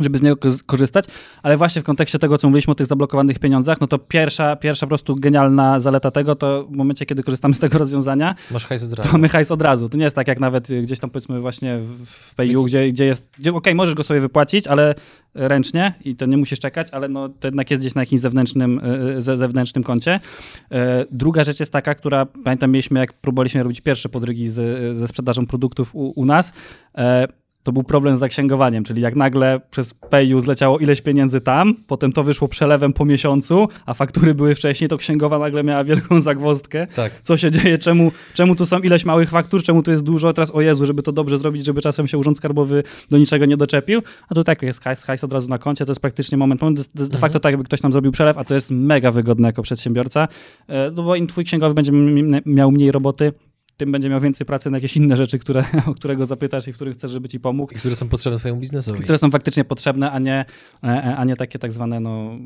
żeby 0.00 0.18
z 0.18 0.22
niego 0.22 0.36
ko- 0.36 0.48
korzystać, 0.66 1.04
ale 1.42 1.56
właśnie 1.56 1.82
w 1.82 1.84
kontekście 1.84 2.18
tego, 2.18 2.38
co 2.38 2.48
mówiliśmy 2.48 2.72
o 2.72 2.74
tych 2.74 2.86
zablokowanych 2.86 3.38
pieniądzach, 3.38 3.80
no 3.80 3.86
to 3.86 3.98
pierwsza, 3.98 4.56
pierwsza 4.56 4.86
po 4.86 4.88
prostu 4.88 5.16
genialna 5.16 5.80
zaleta 5.80 6.10
tego, 6.10 6.34
to 6.34 6.64
w 6.70 6.76
momencie, 6.76 7.06
kiedy 7.06 7.22
korzystamy 7.22 7.54
z 7.54 7.58
tego 7.58 7.78
rozwiązania, 7.78 8.34
Masz 8.50 8.66
hajs 8.66 8.82
od 8.84 8.90
to 8.90 8.96
razu. 8.96 9.08
mamy 9.12 9.28
hajs 9.28 9.50
od 9.50 9.62
razu. 9.62 9.88
To 9.88 9.98
nie 9.98 10.04
jest 10.04 10.16
tak 10.16 10.28
jak 10.28 10.40
nawet 10.40 10.68
gdzieś 10.82 10.98
tam 11.00 11.10
powiedzmy 11.10 11.40
właśnie 11.40 11.78
w- 12.04 12.34
PayU, 12.34 12.64
gdzie, 12.64 12.88
gdzie 12.88 13.04
jest, 13.04 13.30
gdzie 13.38 13.54
okej, 13.54 13.74
możesz 13.74 13.94
go 13.94 14.02
sobie 14.04 14.20
wypłacić, 14.20 14.66
ale 14.66 14.94
ręcznie 15.34 15.94
i 16.04 16.16
to 16.16 16.26
nie 16.26 16.36
musisz 16.36 16.58
czekać, 16.58 16.88
ale 16.92 17.08
no, 17.08 17.28
to 17.28 17.48
jednak 17.48 17.70
jest 17.70 17.82
gdzieś 17.82 17.94
na 17.94 18.02
jakimś 18.02 18.20
zewnętrznym, 18.20 18.80
y, 19.18 19.22
ze, 19.22 19.38
zewnętrznym 19.38 19.84
koncie. 19.84 20.20
E, 20.70 21.04
Druga 21.10 21.44
rzecz 21.44 21.60
jest 21.60 21.72
taka, 21.72 21.94
która 21.94 22.26
pamiętam 22.26 22.70
mieliśmy, 22.70 23.00
jak 23.00 23.12
próbowaliśmy 23.12 23.62
robić 23.62 23.80
pierwsze 23.80 24.08
podrygi 24.08 24.48
z, 24.48 24.96
ze 24.96 25.08
sprzedażą 25.08 25.46
produktów 25.46 25.94
u, 25.94 26.12
u 26.20 26.24
nas, 26.24 26.52
e, 26.98 27.28
to 27.66 27.72
był 27.72 27.82
problem 27.82 28.16
z 28.16 28.20
zaksięgowaniem, 28.20 28.84
czyli 28.84 29.02
jak 29.02 29.16
nagle 29.16 29.60
przez 29.70 29.94
PayU 29.94 30.40
zleciało 30.40 30.78
ileś 30.78 31.00
pieniędzy 31.00 31.40
tam, 31.40 31.74
potem 31.86 32.12
to 32.12 32.22
wyszło 32.22 32.48
przelewem 32.48 32.92
po 32.92 33.04
miesiącu, 33.04 33.68
a 33.86 33.94
faktury 33.94 34.34
były 34.34 34.54
wcześniej, 34.54 34.88
to 34.88 34.96
księgowa 34.96 35.38
nagle 35.38 35.64
miała 35.64 35.84
wielką 35.84 36.20
zagwozdkę. 36.30 36.86
Tak. 36.86 37.12
co 37.22 37.36
się 37.36 37.50
dzieje, 37.50 37.78
czemu, 37.78 38.12
czemu 38.34 38.54
tu 38.54 38.66
są 38.66 38.78
ileś 38.78 39.04
małych 39.04 39.30
faktur, 39.30 39.62
czemu 39.62 39.82
tu 39.82 39.90
jest 39.90 40.02
dużo, 40.02 40.32
teraz 40.32 40.50
o 40.50 40.60
Jezu, 40.60 40.86
żeby 40.86 41.02
to 41.02 41.12
dobrze 41.12 41.38
zrobić, 41.38 41.64
żeby 41.64 41.80
czasem 41.80 42.08
się 42.08 42.18
urząd 42.18 42.36
skarbowy 42.36 42.82
do 43.10 43.18
niczego 43.18 43.46
nie 43.46 43.56
doczepił, 43.56 44.02
a 44.28 44.34
tu 44.34 44.44
tak 44.44 44.62
jest 44.62 44.82
hajs, 44.82 45.02
hajs 45.02 45.24
od 45.24 45.32
razu 45.32 45.48
na 45.48 45.58
koncie, 45.58 45.84
to 45.84 45.90
jest 45.90 46.00
praktycznie 46.00 46.38
moment, 46.38 46.62
moment 46.62 46.78
jest 46.78 47.10
de 47.12 47.18
facto 47.18 47.40
tak, 47.40 47.52
jakby 47.52 47.64
ktoś 47.64 47.82
nam 47.82 47.92
zrobił 47.92 48.12
przelew, 48.12 48.38
a 48.38 48.44
to 48.44 48.54
jest 48.54 48.70
mega 48.70 49.10
wygodne 49.10 49.48
jako 49.48 49.62
przedsiębiorca, 49.62 50.28
e, 50.68 50.90
no 50.90 51.02
bo 51.02 51.16
im 51.16 51.26
twój 51.26 51.44
księgowy 51.44 51.74
będzie 51.74 51.92
miał 52.46 52.72
mniej 52.72 52.92
roboty, 52.92 53.32
tym 53.76 53.92
będzie 53.92 54.08
miał 54.08 54.20
więcej 54.20 54.46
pracy 54.46 54.70
na 54.70 54.76
jakieś 54.76 54.96
inne 54.96 55.16
rzeczy, 55.16 55.38
które, 55.38 55.64
o 55.90 55.94
którego 55.94 56.26
zapytasz 56.26 56.68
i 56.68 56.72
w 56.72 56.74
których 56.74 56.94
chcesz, 56.94 57.10
żeby 57.10 57.28
ci 57.28 57.40
pomógł, 57.40 57.72
I 57.74 57.76
które 57.76 57.96
są 57.96 58.08
potrzebne 58.08 58.38
twojemu 58.38 58.60
biznesowi. 58.60 59.00
które 59.00 59.18
są 59.18 59.30
faktycznie 59.30 59.64
potrzebne, 59.64 60.10
a 60.10 60.18
nie, 60.18 60.44
e, 60.84 61.16
a 61.16 61.24
nie 61.24 61.36
takie 61.36 61.58
tak 61.58 61.72
zwane 61.72 62.00
no, 62.00 62.38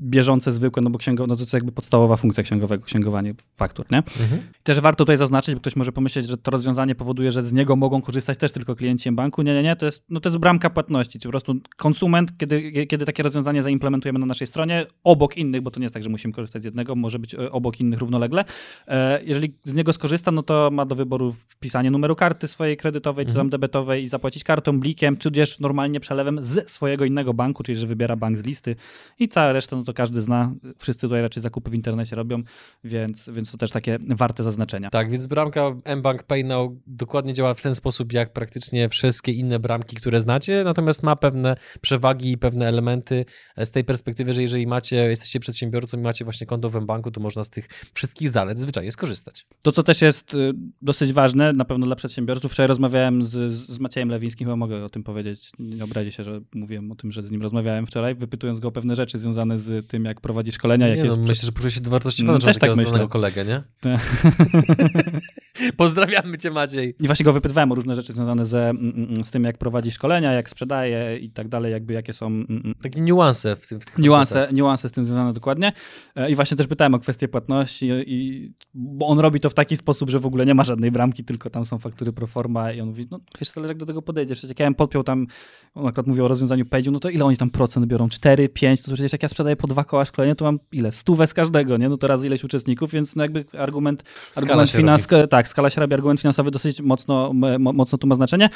bieżące, 0.00 0.52
zwykłe, 0.52 0.82
no 0.82 0.90
bo 0.90 0.98
księgo, 0.98 1.26
no 1.26 1.36
to 1.36 1.42
jest 1.42 1.52
jakby 1.52 1.72
podstawowa 1.72 2.16
funkcja 2.16 2.42
księgowego, 2.42 2.84
księgowanie 2.84 3.34
faktur, 3.56 3.86
nie? 3.90 3.98
Mhm. 3.98 4.40
Też 4.62 4.80
warto 4.80 5.04
tutaj 5.04 5.16
zaznaczyć, 5.16 5.54
bo 5.54 5.60
ktoś 5.60 5.76
może 5.76 5.92
pomyśleć, 5.92 6.28
że 6.28 6.36
to 6.36 6.50
rozwiązanie 6.50 6.94
powoduje, 6.94 7.30
że 7.30 7.42
z 7.42 7.52
niego 7.52 7.76
mogą 7.76 8.02
korzystać 8.02 8.38
też 8.38 8.52
tylko 8.52 8.76
klienci 8.76 9.12
banku. 9.12 9.42
Nie, 9.42 9.54
nie, 9.54 9.62
nie, 9.62 9.76
to 9.76 9.86
jest, 9.86 10.04
no 10.08 10.20
to 10.20 10.28
jest 10.28 10.38
bramka 10.38 10.70
płatności, 10.70 11.18
czyli 11.18 11.28
po 11.28 11.30
prostu 11.30 11.54
konsument, 11.76 12.38
kiedy, 12.38 12.86
kiedy 12.86 13.06
takie 13.06 13.22
rozwiązanie 13.22 13.62
zaimplementujemy 13.62 14.18
na 14.18 14.26
naszej 14.26 14.46
stronie, 14.46 14.86
obok 15.04 15.36
innych, 15.36 15.60
bo 15.62 15.70
to 15.70 15.80
nie 15.80 15.84
jest 15.84 15.94
tak, 15.94 16.02
że 16.02 16.08
musimy 16.08 16.34
korzystać 16.34 16.62
z 16.62 16.64
jednego, 16.64 16.94
może 16.94 17.18
być 17.18 17.34
e, 17.34 17.52
obok 17.52 17.80
innych 17.80 17.98
równolegle. 17.98 18.44
E, 18.88 19.20
jeżeli 19.24 19.54
z 19.64 19.74
niego 19.74 19.92
skorzysta, 19.92 20.30
no 20.30 20.42
to 20.42 20.70
ma 20.72 20.86
do 20.86 20.94
wyboru 20.94 21.32
wpisanie 21.32 21.90
numeru 21.90 22.16
karty 22.16 22.48
swojej 22.48 22.76
kredytowej, 22.76 23.26
czy 23.26 23.32
tam 23.32 23.40
mhm. 23.40 23.50
debetowej 23.50 24.02
i 24.02 24.08
zapłacić 24.08 24.44
kartą, 24.44 24.80
blikiem, 24.80 25.16
czy 25.16 25.30
też 25.30 25.60
normalnie 25.60 26.00
przelewem 26.00 26.44
z 26.44 26.70
swojego 26.70 27.04
innego 27.04 27.34
banku, 27.34 27.62
czyli 27.62 27.78
że 27.78 27.86
wybiera 27.86 28.16
bank 28.16 28.38
z 28.38 28.44
listy 28.44 28.76
i 29.18 29.28
cała 29.28 29.52
reszta, 29.52 29.69
no 29.76 29.82
to 29.82 29.92
każdy 29.92 30.20
zna. 30.20 30.54
Wszyscy 30.78 31.00
tutaj 31.00 31.22
raczej 31.22 31.42
zakupy 31.42 31.70
w 31.70 31.74
internecie 31.74 32.16
robią, 32.16 32.42
więc, 32.84 33.30
więc 33.32 33.50
to 33.50 33.58
też 33.58 33.70
takie 33.70 33.98
warte 34.08 34.44
zaznaczenia. 34.44 34.90
Tak, 34.90 35.10
więc 35.10 35.26
bramka 35.26 35.70
mBank 35.96 36.22
Pay 36.22 36.44
Now 36.44 36.72
dokładnie 36.86 37.34
działa 37.34 37.54
w 37.54 37.62
ten 37.62 37.74
sposób, 37.74 38.12
jak 38.12 38.32
praktycznie 38.32 38.88
wszystkie 38.88 39.32
inne 39.32 39.58
bramki, 39.58 39.96
które 39.96 40.20
znacie, 40.20 40.64
natomiast 40.64 41.02
ma 41.02 41.16
pewne 41.16 41.56
przewagi 41.80 42.32
i 42.32 42.38
pewne 42.38 42.68
elementy 42.68 43.24
z 43.56 43.70
tej 43.70 43.84
perspektywy, 43.84 44.32
że 44.32 44.42
jeżeli 44.42 44.66
macie, 44.66 44.96
jesteście 44.96 45.40
przedsiębiorcą 45.40 45.98
i 45.98 46.00
macie 46.00 46.24
właśnie 46.24 46.46
konto 46.46 46.70
w 46.70 46.84
banku, 46.86 47.10
to 47.10 47.20
można 47.20 47.44
z 47.44 47.50
tych 47.50 47.68
wszystkich 47.94 48.30
zalet 48.30 48.58
zwyczajnie 48.58 48.92
skorzystać. 48.92 49.46
To, 49.62 49.72
co 49.72 49.82
też 49.82 50.02
jest 50.02 50.34
y, 50.34 50.52
dosyć 50.82 51.12
ważne, 51.12 51.52
na 51.52 51.64
pewno 51.64 51.86
dla 51.86 51.96
przedsiębiorców, 51.96 52.52
wczoraj 52.52 52.68
rozmawiałem 52.68 53.24
z, 53.24 53.52
z 53.52 53.78
Maciejem 53.78 54.08
Lewińskim, 54.08 54.46
chyba 54.46 54.56
mogę 54.56 54.84
o 54.84 54.90
tym 54.90 55.02
powiedzieć, 55.02 55.50
nie 55.58 55.84
obrazi 55.84 56.12
się, 56.12 56.24
że 56.24 56.40
mówiłem 56.54 56.92
o 56.92 56.94
tym, 56.94 57.12
że 57.12 57.22
z 57.22 57.30
nim 57.30 57.42
rozmawiałem 57.42 57.86
wczoraj, 57.86 58.14
wypytując 58.14 58.60
go 58.60 58.68
o 58.68 58.72
pewne 58.72 58.96
rzeczy 58.96 59.18
związane 59.18 59.49
z 59.58 59.86
tym, 59.86 60.04
jak 60.04 60.20
prowadzić 60.20 60.54
szkolenia. 60.54 60.88
Jak 60.88 60.98
nie, 60.98 61.04
jest 61.04 61.18
no, 61.18 61.24
myślę, 61.24 61.46
że 61.46 61.52
proszę 61.52 61.70
się 61.70 61.80
do 61.80 61.90
wartości 61.90 62.24
no, 62.24 62.38
też 62.38 62.58
tak 62.58 62.76
myślę. 62.76 63.08
kolegę, 63.08 63.44
nie? 63.44 63.62
Pozdrawiamy 65.76 66.38
cię 66.38 66.50
Maciej. 66.50 66.94
I 67.00 67.06
właśnie 67.06 67.24
go 67.24 67.32
wypytywałem 67.32 67.72
o 67.72 67.74
różne 67.74 67.94
rzeczy 67.94 68.12
związane 68.12 68.46
ze, 68.46 68.68
mm, 68.68 68.92
mm, 68.96 69.24
z 69.24 69.30
tym, 69.30 69.44
jak 69.44 69.58
prowadzi 69.58 69.90
szkolenia, 69.90 70.32
jak 70.32 70.50
sprzedaje 70.50 71.18
i 71.18 71.30
tak 71.30 71.48
dalej, 71.48 71.72
jakby 71.72 71.92
jakie 71.92 72.12
są... 72.12 72.26
Mm, 72.26 72.74
Takie 72.82 73.00
niuanse 73.00 73.56
w, 73.56 73.68
tym, 73.68 73.80
w 73.80 73.86
tych 73.86 73.98
niuanse, 73.98 74.48
niuanse 74.52 74.88
z 74.88 74.92
tym 74.92 75.04
związane 75.04 75.32
dokładnie. 75.32 75.72
E, 76.16 76.30
I 76.30 76.34
właśnie 76.34 76.56
też 76.56 76.66
pytałem 76.66 76.94
o 76.94 76.98
kwestię 76.98 77.28
płatności, 77.28 77.88
i, 78.06 78.50
bo 78.74 79.06
on 79.06 79.18
robi 79.18 79.40
to 79.40 79.50
w 79.50 79.54
taki 79.54 79.76
sposób, 79.76 80.10
że 80.10 80.18
w 80.18 80.26
ogóle 80.26 80.46
nie 80.46 80.54
ma 80.54 80.64
żadnej 80.64 80.90
bramki, 80.90 81.24
tylko 81.24 81.50
tam 81.50 81.64
są 81.64 81.78
faktury 81.78 82.12
pro 82.12 82.26
forma 82.26 82.72
i 82.72 82.80
on 82.80 82.88
mówi, 82.88 83.06
no 83.10 83.20
wiesz, 83.40 83.50
zależy 83.50 83.70
jak 83.70 83.78
do 83.78 83.86
tego 83.86 84.02
podejdziesz. 84.02 84.44
Jak 84.44 84.60
ja 84.60 84.66
bym 84.66 84.74
podpiął 84.74 85.02
tam, 85.02 85.26
on 85.74 85.86
akurat 85.86 86.06
mówił 86.06 86.24
o 86.24 86.28
rozwiązaniu 86.28 86.64
Page'u, 86.64 86.92
no 86.92 87.00
to 87.00 87.08
ile 87.08 87.24
oni 87.24 87.36
tam 87.36 87.50
procent 87.50 87.86
biorą? 87.86 88.08
4, 88.08 88.48
5? 88.48 88.82
To 88.82 88.94
przecież 88.94 89.12
jak 89.12 89.22
ja 89.22 89.28
sprzedaję 89.40 89.56
po 89.56 89.66
dwa 89.66 89.84
koła 89.84 90.04
szkolenia, 90.04 90.34
to 90.34 90.44
mam 90.44 90.58
ile? 90.72 90.92
Stówę 90.92 91.26
z 91.26 91.34
każdego, 91.34 91.76
nie? 91.76 91.88
No 91.88 91.96
to 91.96 92.06
raz 92.06 92.24
ileś 92.24 92.44
uczestników, 92.44 92.90
więc 92.90 93.16
no 93.16 93.22
jakby 93.22 93.44
argument, 93.58 94.04
argument 94.36 94.70
finansowy, 94.70 95.28
tak, 95.28 95.48
skala 95.48 95.70
się 95.70 95.80
robi, 95.80 95.94
argument 95.94 96.20
finansowy 96.20 96.50
dosyć 96.50 96.80
mocno, 96.80 97.32
mocno 97.58 97.98
tu 97.98 98.06
ma 98.06 98.14
znaczenie. 98.14 98.48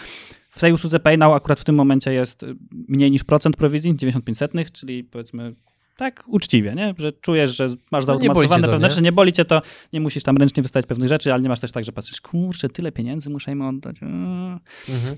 W 0.50 0.60
tej 0.60 0.72
usłudze 0.72 1.00
PayNow 1.00 1.32
akurat 1.32 1.60
w 1.60 1.64
tym 1.64 1.74
momencie 1.74 2.12
jest 2.12 2.44
mniej 2.70 3.10
niż 3.10 3.24
procent 3.24 3.56
prowizji, 3.56 3.96
95 3.96 4.38
setnych, 4.38 4.72
czyli 4.72 5.04
powiedzmy 5.04 5.54
tak 5.96 6.24
uczciwie, 6.26 6.74
nie? 6.74 6.94
że 6.98 7.12
czujesz, 7.12 7.56
że 7.56 7.68
masz 7.90 8.04
zautomatyzowane 8.04 8.66
no 8.66 8.72
pewne 8.72 8.90
rzeczy, 8.90 9.02
nie 9.02 9.12
boli 9.12 9.32
cię 9.32 9.44
to, 9.44 9.62
nie 9.92 10.00
musisz 10.00 10.22
tam 10.22 10.36
ręcznie 10.36 10.62
wystawiać 10.62 10.86
pewnych 10.86 11.08
rzeczy, 11.08 11.32
ale 11.32 11.42
nie 11.42 11.48
masz 11.48 11.60
też 11.60 11.72
tak, 11.72 11.84
że 11.84 11.92
patrzysz, 11.92 12.20
kurczę, 12.20 12.68
tyle 12.68 12.92
pieniędzy 12.92 13.30
muszę 13.30 13.52
im 13.52 13.62
oddać. 13.62 13.96
Mhm. 14.02 15.16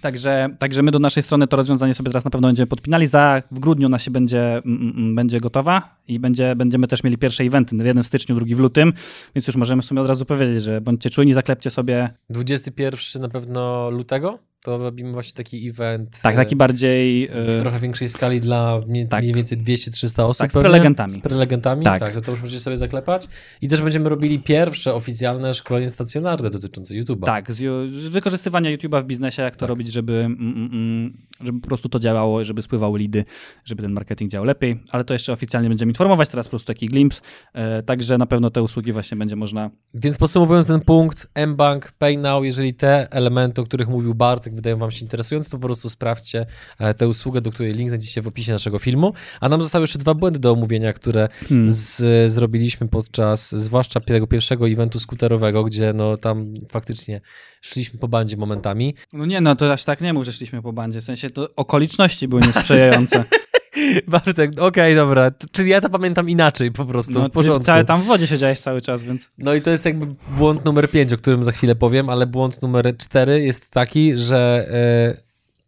Także, 0.00 0.48
także 0.58 0.82
my 0.82 0.90
do 0.90 0.98
naszej 0.98 1.22
strony 1.22 1.46
to 1.46 1.56
rozwiązanie 1.56 1.94
sobie 1.94 2.10
teraz 2.10 2.24
na 2.24 2.30
pewno 2.30 2.48
będziemy 2.48 2.66
podpinali. 2.66 3.06
Za 3.06 3.42
w 3.50 3.60
grudniu 3.60 3.86
ona 3.86 3.98
się 3.98 4.10
będzie, 4.10 4.56
mm, 4.56 4.92
mm, 4.96 5.14
będzie 5.14 5.40
gotowa 5.40 5.96
i 6.08 6.18
będzie, 6.18 6.56
będziemy 6.56 6.86
też 6.86 7.04
mieli 7.04 7.18
pierwsze 7.18 7.44
eventy. 7.44 7.76
Jednym 7.76 8.04
w 8.04 8.06
styczniu, 8.06 8.34
drugi 8.34 8.54
w 8.54 8.58
lutym, 8.58 8.92
więc 9.34 9.46
już 9.46 9.56
możemy 9.56 9.82
w 9.82 9.84
sumie 9.84 10.00
od 10.00 10.08
razu 10.08 10.24
powiedzieć, 10.24 10.62
że 10.62 10.80
bądźcie 10.80 11.10
czujni, 11.10 11.32
zaklepcie 11.32 11.70
sobie. 11.70 12.10
21 12.30 13.22
na 13.22 13.28
pewno 13.28 13.90
lutego? 13.90 14.47
To 14.62 14.78
robimy 14.78 15.12
właśnie 15.12 15.36
taki 15.36 15.68
event. 15.68 16.20
Tak, 16.22 16.36
taki 16.36 16.56
bardziej. 16.56 17.28
W 17.28 17.48
e, 17.48 17.60
trochę 17.60 17.80
większej 17.80 18.08
skali 18.08 18.40
dla 18.40 18.80
mniej, 18.86 19.08
tak. 19.08 19.22
mniej 19.22 19.34
więcej 19.34 19.58
200-300 19.58 20.22
osób. 20.22 20.40
Tak, 20.40 20.50
z 20.50 20.54
prelegentami. 20.54 21.10
Z 21.10 21.18
prelegentami, 21.18 21.84
tak. 21.84 22.00
tak, 22.00 22.20
to 22.20 22.30
już 22.30 22.40
możecie 22.40 22.60
sobie 22.60 22.76
zaklepać. 22.76 23.28
I 23.62 23.68
też 23.68 23.82
będziemy 23.82 24.08
robili 24.08 24.38
pierwsze 24.38 24.94
oficjalne 24.94 25.54
szkolenie 25.54 25.90
stacjonarne 25.90 26.50
dotyczące 26.50 26.94
YouTube'a. 26.94 27.24
Tak, 27.24 27.52
z, 27.52 27.56
z 27.94 28.08
wykorzystywania 28.08 28.76
YouTube'a 28.76 29.02
w 29.02 29.06
biznesie, 29.06 29.42
jak 29.42 29.56
to 29.56 29.60
tak. 29.60 29.68
robić, 29.68 29.92
żeby, 29.92 30.12
mm, 30.12 30.38
mm, 30.40 30.70
mm, 30.72 31.18
żeby 31.40 31.60
po 31.60 31.68
prostu 31.68 31.88
to 31.88 31.98
działało, 31.98 32.44
żeby 32.44 32.62
spływały 32.62 32.98
lidy, 32.98 33.24
żeby 33.64 33.82
ten 33.82 33.92
marketing 33.92 34.30
działał 34.30 34.46
lepiej. 34.46 34.82
Ale 34.92 35.04
to 35.04 35.14
jeszcze 35.14 35.32
oficjalnie 35.32 35.68
będziemy 35.68 35.90
informować, 35.90 36.28
teraz 36.28 36.46
po 36.46 36.50
prostu 36.50 36.66
taki 36.66 36.86
glimpse. 36.86 37.20
E, 37.52 37.82
także 37.82 38.18
na 38.18 38.26
pewno 38.26 38.50
te 38.50 38.62
usługi 38.62 38.92
właśnie 38.92 39.16
będzie 39.16 39.36
można. 39.36 39.70
Więc 39.94 40.18
podsumowując 40.18 40.66
ten 40.66 40.80
punkt, 40.80 41.28
mBank, 41.46 41.92
PayNow, 41.92 42.44
jeżeli 42.44 42.74
te 42.74 43.12
elementy, 43.12 43.60
o 43.60 43.64
których 43.64 43.88
mówił 43.88 44.14
Bart, 44.14 44.47
jak 44.48 44.54
wydają 44.54 44.76
wam 44.76 44.90
się 44.90 45.02
interesujące, 45.02 45.50
to 45.50 45.58
po 45.58 45.66
prostu 45.66 45.88
sprawdźcie 45.88 46.46
e, 46.78 46.94
tę 46.94 47.08
usługę, 47.08 47.40
do 47.40 47.50
której 47.50 47.74
link 47.74 47.90
znajdziecie 47.90 48.22
w 48.22 48.26
opisie 48.26 48.52
naszego 48.52 48.78
filmu. 48.78 49.12
A 49.40 49.48
nam 49.48 49.62
zostały 49.62 49.82
jeszcze 49.82 49.98
dwa 49.98 50.14
błędy 50.14 50.38
do 50.38 50.52
omówienia, 50.52 50.92
które 50.92 51.28
hmm. 51.48 51.72
z, 51.72 52.32
zrobiliśmy 52.32 52.88
podczas 52.88 53.52
zwłaszcza 53.52 54.00
tego 54.00 54.26
pierwszego 54.26 54.68
eventu 54.68 54.98
skuterowego, 54.98 55.64
gdzie 55.64 55.92
no 55.92 56.16
tam 56.16 56.54
faktycznie 56.68 57.20
szliśmy 57.60 57.98
po 57.98 58.08
bandzie 58.08 58.36
momentami. 58.36 58.94
No 59.12 59.26
nie, 59.26 59.40
no 59.40 59.56
to 59.56 59.72
aż 59.72 59.84
tak 59.84 60.00
nie 60.00 60.12
mów, 60.12 60.24
że 60.24 60.32
szliśmy 60.32 60.62
po 60.62 60.72
bandzie, 60.72 61.00
w 61.00 61.04
sensie 61.04 61.30
to 61.30 61.54
okoliczności 61.56 62.28
były 62.28 62.42
niesprzyjające. 62.42 63.24
Bartek, 64.08 64.50
okej, 64.50 64.66
okay, 64.66 64.94
dobra. 64.94 65.30
Czyli 65.52 65.70
ja 65.70 65.80
to 65.80 65.90
pamiętam 65.90 66.28
inaczej 66.28 66.72
po 66.72 66.84
prostu, 66.84 67.12
no, 67.12 67.28
w 67.28 67.30
porządku. 67.30 67.64
Cały, 67.64 67.84
tam 67.84 68.02
w 68.02 68.04
wodzie 68.04 68.26
siedziałeś 68.26 68.60
cały 68.60 68.80
czas, 68.80 69.04
więc... 69.04 69.30
No 69.38 69.54
i 69.54 69.60
to 69.60 69.70
jest 69.70 69.84
jakby 69.84 70.06
błąd 70.36 70.64
numer 70.64 70.90
5, 70.90 71.12
o 71.12 71.16
którym 71.16 71.42
za 71.42 71.52
chwilę 71.52 71.74
powiem, 71.74 72.10
ale 72.10 72.26
błąd 72.26 72.62
numer 72.62 72.96
4 72.96 73.44
jest 73.44 73.70
taki, 73.70 74.18
że 74.18 74.68
e, 75.16 75.22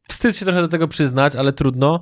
wstyd 0.08 0.36
się 0.36 0.44
trochę 0.44 0.62
do 0.62 0.68
tego 0.68 0.88
przyznać, 0.88 1.36
ale 1.36 1.52
trudno. 1.52 2.00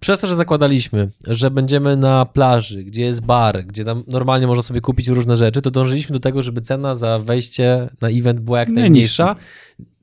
Przez 0.00 0.20
to, 0.20 0.26
że 0.26 0.36
zakładaliśmy, 0.36 1.10
że 1.26 1.50
będziemy 1.50 1.96
na 1.96 2.26
plaży, 2.26 2.84
gdzie 2.84 3.02
jest 3.02 3.20
bar, 3.20 3.64
gdzie 3.66 3.84
tam 3.84 4.04
normalnie 4.06 4.46
można 4.46 4.62
sobie 4.62 4.80
kupić 4.80 5.08
różne 5.08 5.36
rzeczy, 5.36 5.62
to 5.62 5.70
dążyliśmy 5.70 6.12
do 6.12 6.20
tego, 6.20 6.42
żeby 6.42 6.60
cena 6.60 6.94
za 6.94 7.18
wejście 7.18 7.88
na 8.00 8.08
event 8.08 8.40
była 8.40 8.58
jak 8.58 8.68
najmniejsza 8.68 9.36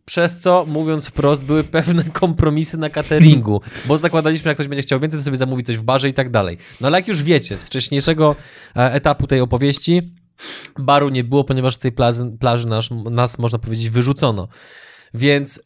przez 0.10 0.40
co, 0.40 0.66
mówiąc 0.68 1.08
wprost, 1.08 1.44
były 1.44 1.64
pewne 1.64 2.04
kompromisy 2.22 2.78
na 2.78 2.90
cateringu, 2.90 3.62
bo 3.86 3.98
zakładaliśmy, 3.98 4.50
jak 4.50 4.58
ktoś 4.58 4.68
będzie 4.68 4.82
chciał 4.82 5.00
więcej, 5.00 5.20
to 5.20 5.24
sobie 5.24 5.38
zamówi 5.38 5.64
coś 5.64 5.78
w 5.78 5.82
barze 5.82 6.10
i 6.10 6.14
tak 6.14 6.30
dalej. 6.30 6.58
No 6.82 6.88
ale 6.88 6.98
jak 6.98 7.08
już 7.08 7.24
wiecie, 7.24 7.58
z 7.58 7.64
wcześniejszego 7.64 8.36
e, 8.76 8.94
etapu 8.94 9.28
tej 9.28 9.42
opowieści, 9.42 10.14
baru 10.80 11.10
nie 11.10 11.24
było, 11.24 11.44
ponieważ 11.44 11.76
z 11.76 11.78
tej 11.78 11.92
plaży, 11.92 12.32
plaży 12.40 12.68
nas, 12.68 12.90
nas, 13.12 13.40
można 13.40 13.60
powiedzieć, 13.60 13.90
wyrzucono. 13.90 14.48
Więc 15.14 15.64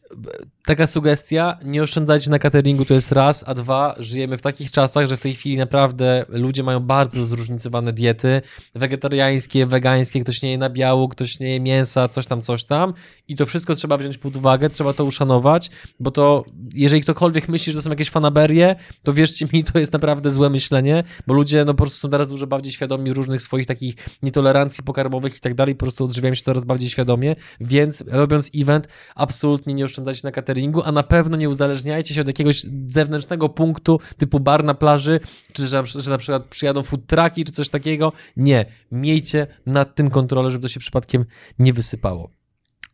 taka 0.66 0.86
sugestia, 0.86 1.58
nie 1.64 1.82
oszczędzajcie 1.82 2.30
na 2.30 2.38
cateringu, 2.38 2.84
to 2.84 2.94
jest 2.94 3.12
raz, 3.12 3.44
a 3.46 3.54
dwa, 3.54 3.94
żyjemy 3.98 4.38
w 4.38 4.42
takich 4.42 4.70
czasach, 4.70 5.06
że 5.06 5.16
w 5.16 5.20
tej 5.20 5.34
chwili 5.34 5.56
naprawdę 5.56 6.24
ludzie 6.28 6.62
mają 6.62 6.80
bardzo 6.80 7.26
zróżnicowane 7.26 7.92
diety, 7.92 8.42
wegetariańskie, 8.74 9.66
wegańskie, 9.66 10.20
ktoś 10.20 10.42
nie 10.42 10.50
je 10.50 10.58
na 10.58 10.70
biału, 10.70 11.08
ktoś 11.08 11.40
nie 11.40 11.50
je 11.50 11.60
mięsa, 11.60 12.08
coś 12.08 12.26
tam, 12.26 12.42
coś 12.42 12.64
tam. 12.64 12.94
I 13.28 13.36
to 13.36 13.46
wszystko 13.46 13.74
trzeba 13.74 13.96
wziąć 13.96 14.18
pod 14.18 14.36
uwagę, 14.36 14.70
trzeba 14.70 14.92
to 14.92 15.04
uszanować, 15.04 15.70
bo 16.00 16.10
to, 16.10 16.44
jeżeli 16.74 17.02
ktokolwiek 17.02 17.48
myśli, 17.48 17.72
że 17.72 17.78
to 17.78 17.82
są 17.82 17.90
jakieś 17.90 18.10
fanaberie, 18.10 18.76
to 19.02 19.12
wierzcie 19.12 19.46
mi, 19.52 19.64
to 19.64 19.78
jest 19.78 19.92
naprawdę 19.92 20.30
złe 20.30 20.50
myślenie, 20.50 21.04
bo 21.26 21.34
ludzie 21.34 21.64
no 21.64 21.74
po 21.74 21.82
prostu 21.82 21.98
są 21.98 22.10
teraz 22.10 22.28
dużo 22.28 22.46
bardziej 22.46 22.72
świadomi 22.72 23.12
różnych 23.12 23.42
swoich 23.42 23.66
takich 23.66 23.94
nietolerancji 24.22 24.84
pokarmowych 24.84 25.36
i 25.36 25.40
tak 25.40 25.54
dalej, 25.54 25.74
po 25.74 25.84
prostu 25.84 26.04
odżywiają 26.04 26.34
się 26.34 26.42
coraz 26.42 26.64
bardziej 26.64 26.90
świadomie, 26.90 27.36
więc 27.60 28.04
robiąc 28.06 28.50
event, 28.56 28.88
absolutnie 29.14 29.74
nie 29.74 29.84
oszczędzajcie 29.84 30.20
na 30.24 30.30
cateringu, 30.30 30.53
cateringu, 30.54 30.82
a 30.82 30.92
na 30.92 31.02
pewno 31.02 31.36
nie 31.36 31.48
uzależniajcie 31.48 32.14
się 32.14 32.20
od 32.20 32.26
jakiegoś 32.26 32.66
zewnętrznego 32.86 33.48
punktu 33.48 34.00
typu 34.16 34.40
bar 34.40 34.64
na 34.64 34.74
plaży, 34.74 35.20
czy 35.52 35.66
że, 35.66 35.86
że 35.86 36.10
na 36.10 36.18
przykład 36.18 36.44
przyjadą 36.44 36.82
food 36.82 37.06
trucki, 37.06 37.44
czy 37.44 37.52
coś 37.52 37.68
takiego. 37.68 38.12
Nie. 38.36 38.66
Miejcie 38.92 39.46
nad 39.66 39.94
tym 39.94 40.10
kontrolę, 40.10 40.50
żeby 40.50 40.62
to 40.62 40.68
się 40.68 40.80
przypadkiem 40.80 41.24
nie 41.58 41.72
wysypało. 41.72 42.30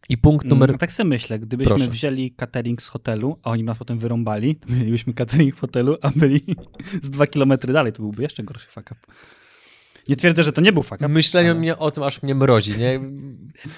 I 0.08 0.18
punkt 0.18 0.46
numer. 0.46 0.72
No, 0.72 0.78
tak 0.78 0.92
sobie 0.92 1.08
myślę, 1.08 1.38
gdybyśmy 1.38 1.74
Proszę. 1.74 1.90
wzięli 1.90 2.30
catering 2.30 2.82
z 2.82 2.86
hotelu, 2.86 3.38
a 3.42 3.50
oni 3.50 3.62
nas 3.62 3.78
potem 3.78 3.98
wyrąbali, 3.98 4.56
to 4.56 4.72
mielibyśmy 4.72 5.14
catering 5.14 5.56
w 5.56 5.60
hotelu, 5.60 5.96
a 6.02 6.10
byli 6.16 6.40
z 7.02 7.10
dwa 7.10 7.26
kilometry 7.26 7.72
dalej, 7.72 7.92
to 7.92 8.02
byłby 8.02 8.22
jeszcze 8.22 8.42
gorszy 8.42 8.66
fuck 8.70 8.90
up. 8.90 9.00
Nie 10.10 10.16
twierdzę, 10.16 10.42
że 10.42 10.52
to 10.52 10.60
nie 10.60 10.72
był 10.72 10.82
fakt. 10.82 11.02
Myślenie 11.08 11.50
ale... 11.50 11.58
mnie 11.58 11.78
o 11.78 11.90
tym 11.90 12.02
aż 12.02 12.22
mnie 12.22 12.34
mrozi, 12.34 12.78
nie? 12.78 13.00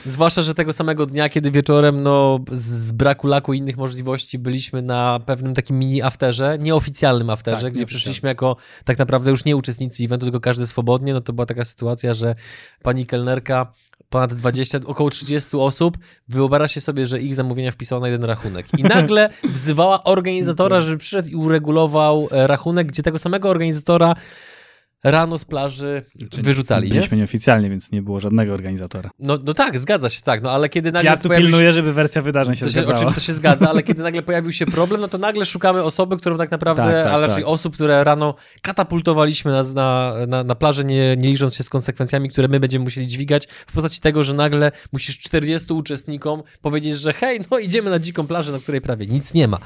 Zwłaszcza, 0.07 0.43
że 0.43 0.55
tego 0.55 0.73
samego 0.73 1.07
dnia, 1.07 1.29
kiedy 1.29 1.51
wieczorem, 1.51 2.03
no, 2.03 2.41
z 2.53 2.93
braku 2.93 3.27
laku 3.27 3.53
i 3.53 3.59
innych 3.59 3.77
możliwości 3.77 4.39
byliśmy 4.39 4.83
na 4.83 5.21
pewnym 5.27 5.55
takim 5.55 5.79
mini 5.79 6.03
afterze, 6.03 6.59
nieoficjalnym 6.59 7.31
afterze, 7.31 7.63
tak, 7.63 7.73
gdzie 7.73 7.87
przyszliśmy 7.87 8.29
jako 8.29 8.57
tak 8.85 8.99
naprawdę 8.99 9.31
już 9.31 9.45
nie 9.45 9.57
uczestnicy 9.57 10.05
eventu, 10.05 10.27
tylko 10.27 10.41
każdy 10.41 10.67
swobodnie, 10.67 11.13
no 11.13 11.21
to 11.21 11.33
była 11.33 11.47
taka 11.47 11.65
sytuacja, 11.65 12.15
że 12.15 12.35
pani 12.83 13.07
kelnerka 13.07 13.73
ponad 14.11 14.35
20, 14.35 14.81
około 14.87 15.11
30 15.11 15.57
osób, 15.57 15.99
wyobraźcie 16.29 16.81
sobie, 16.81 17.07
że 17.07 17.21
ich 17.21 17.35
zamówienia 17.35 17.73
wpisało 17.73 18.01
na 18.01 18.09
jeden 18.09 18.25
rachunek. 18.25 18.67
I 18.79 18.83
nagle 18.83 19.31
wzywała 19.45 20.05
organizatora, 20.05 20.81
żeby 20.87 20.99
przyszedł 20.99 21.29
i 21.29 21.35
uregulował 21.35 22.29
e, 22.31 22.47
rachunek, 22.47 22.87
gdzie 22.87 23.03
tego 23.03 23.19
samego 23.19 23.49
organizatora 23.49 24.15
rano 25.05 25.39
z 25.39 25.45
plaży 25.45 26.03
Czyli 26.31 26.43
wyrzucali, 26.43 26.89
byliśmy 26.89 27.17
nie? 27.17 27.21
nieoficjalnie, 27.21 27.71
więc 27.71 27.93
nie 27.93 28.03
było 28.03 28.21
żadnego 28.21 28.55
organizatora. 28.55 29.11
No, 29.19 29.39
no 29.45 29.55
tak, 29.55 29.79
zgadza 29.79 30.09
się, 30.09 30.23
tak, 30.23 30.43
no 30.43 30.51
ale 30.51 30.69
kiedy 30.69 30.93
nagle 30.93 31.11
Ja 31.11 31.17
tu 31.17 31.29
pilnuję, 31.29 31.67
się... 31.67 31.73
żeby 31.73 31.93
wersja 31.93 32.23
wydarzeń 32.23 32.57
się, 32.57 32.65
to 32.67 32.71
zgadzała. 32.71 32.95
Oczywiście 32.95 33.21
to 33.21 33.27
się 33.27 33.33
zgadza, 33.33 33.71
ale 33.71 33.83
kiedy 33.83 34.03
nagle 34.03 34.23
pojawił 34.23 34.53
się 34.53 34.67
problem, 34.67 35.01
no 35.01 35.09
to 35.09 35.19
nagle 35.19 35.47
szukamy 35.47 35.83
osoby, 35.83 36.17
którą 36.17 36.39
tak 36.39 36.51
naprawdę, 36.51 36.83
tak, 36.83 37.05
tak, 37.05 37.13
ale 37.13 37.27
raczej 37.27 37.43
tak. 37.43 37.53
osób, 37.53 37.75
które 37.75 38.05
rano 38.05 38.35
katapultowaliśmy 38.63 39.53
nas 39.53 39.75
na, 39.75 40.15
na, 40.29 40.45
na 40.45 40.55
plażę, 40.55 40.85
nie, 40.85 41.17
nie 41.17 41.29
licząc 41.29 41.55
się 41.55 41.63
z 41.63 41.71
konsekwencjami, 41.71 42.31
które 42.31 42.49
my 42.49 42.61
będziemy 42.61 42.85
musieli 42.85 43.07
dźwigać, 43.07 43.47
w 43.67 43.73
postaci 43.73 44.01
tego, 44.01 44.25
że 44.25 44.35
nagle 44.35 44.73
musisz 44.93 45.19
40 45.19 45.73
uczestnikom 45.73 46.43
powiedzieć, 46.63 46.97
że 46.97 47.13
hej, 47.13 47.41
no 47.51 47.59
idziemy 47.59 47.91
na 47.91 47.99
dziką 47.99 48.27
plażę, 48.27 48.53
na 48.53 48.59
której 48.59 48.81
prawie 48.81 49.07
nic 49.07 49.35
nie 49.35 49.49
ma. 49.49 49.59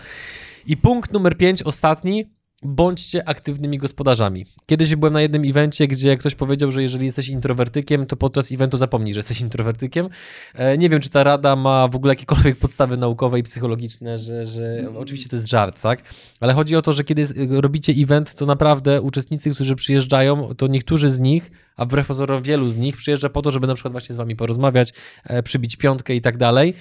I 0.66 0.76
punkt 0.76 1.12
numer 1.12 1.36
5, 1.36 1.62
ostatni, 1.62 2.35
bądźcie 2.62 3.28
aktywnymi 3.28 3.78
gospodarzami. 3.78 4.46
Kiedyś 4.66 4.94
byłem 4.94 5.12
na 5.12 5.22
jednym 5.22 5.42
evencie, 5.44 5.88
gdzie 5.88 6.16
ktoś 6.16 6.34
powiedział, 6.34 6.70
że 6.70 6.82
jeżeli 6.82 7.04
jesteś 7.04 7.28
introwertykiem, 7.28 8.06
to 8.06 8.16
podczas 8.16 8.52
eventu 8.52 8.76
zapomnij, 8.76 9.14
że 9.14 9.18
jesteś 9.18 9.40
introwertykiem. 9.40 10.08
E, 10.54 10.78
nie 10.78 10.88
wiem, 10.88 11.00
czy 11.00 11.10
ta 11.10 11.24
rada 11.24 11.56
ma 11.56 11.88
w 11.88 11.96
ogóle 11.96 12.12
jakiekolwiek 12.12 12.58
podstawy 12.66 12.96
naukowe 12.96 13.38
i 13.38 13.42
psychologiczne, 13.42 14.18
że, 14.18 14.46
że 14.46 14.92
oczywiście 14.96 15.28
to 15.28 15.36
jest 15.36 15.48
żart, 15.48 15.80
tak? 15.80 16.02
Ale 16.40 16.54
chodzi 16.54 16.76
o 16.76 16.82
to, 16.82 16.92
że 16.92 17.04
kiedy 17.04 17.26
robicie 17.60 17.92
event, 17.92 18.34
to 18.34 18.46
naprawdę 18.46 19.02
uczestnicy, 19.02 19.50
którzy 19.50 19.76
przyjeżdżają, 19.76 20.54
to 20.54 20.66
niektórzy 20.66 21.10
z 21.10 21.18
nich, 21.18 21.50
a 21.76 21.84
wbrew 21.84 22.06
pozorom 22.06 22.42
wielu 22.42 22.68
z 22.68 22.76
nich 22.76 22.96
przyjeżdża 22.96 23.28
po 23.28 23.42
to, 23.42 23.50
żeby 23.50 23.66
na 23.66 23.74
przykład 23.74 23.92
właśnie 23.92 24.14
z 24.14 24.18
wami 24.18 24.36
porozmawiać, 24.36 24.92
e, 25.24 25.42
przybić 25.42 25.76
piątkę 25.76 26.14
i 26.14 26.20
tak 26.20 26.36
dalej. 26.36 26.74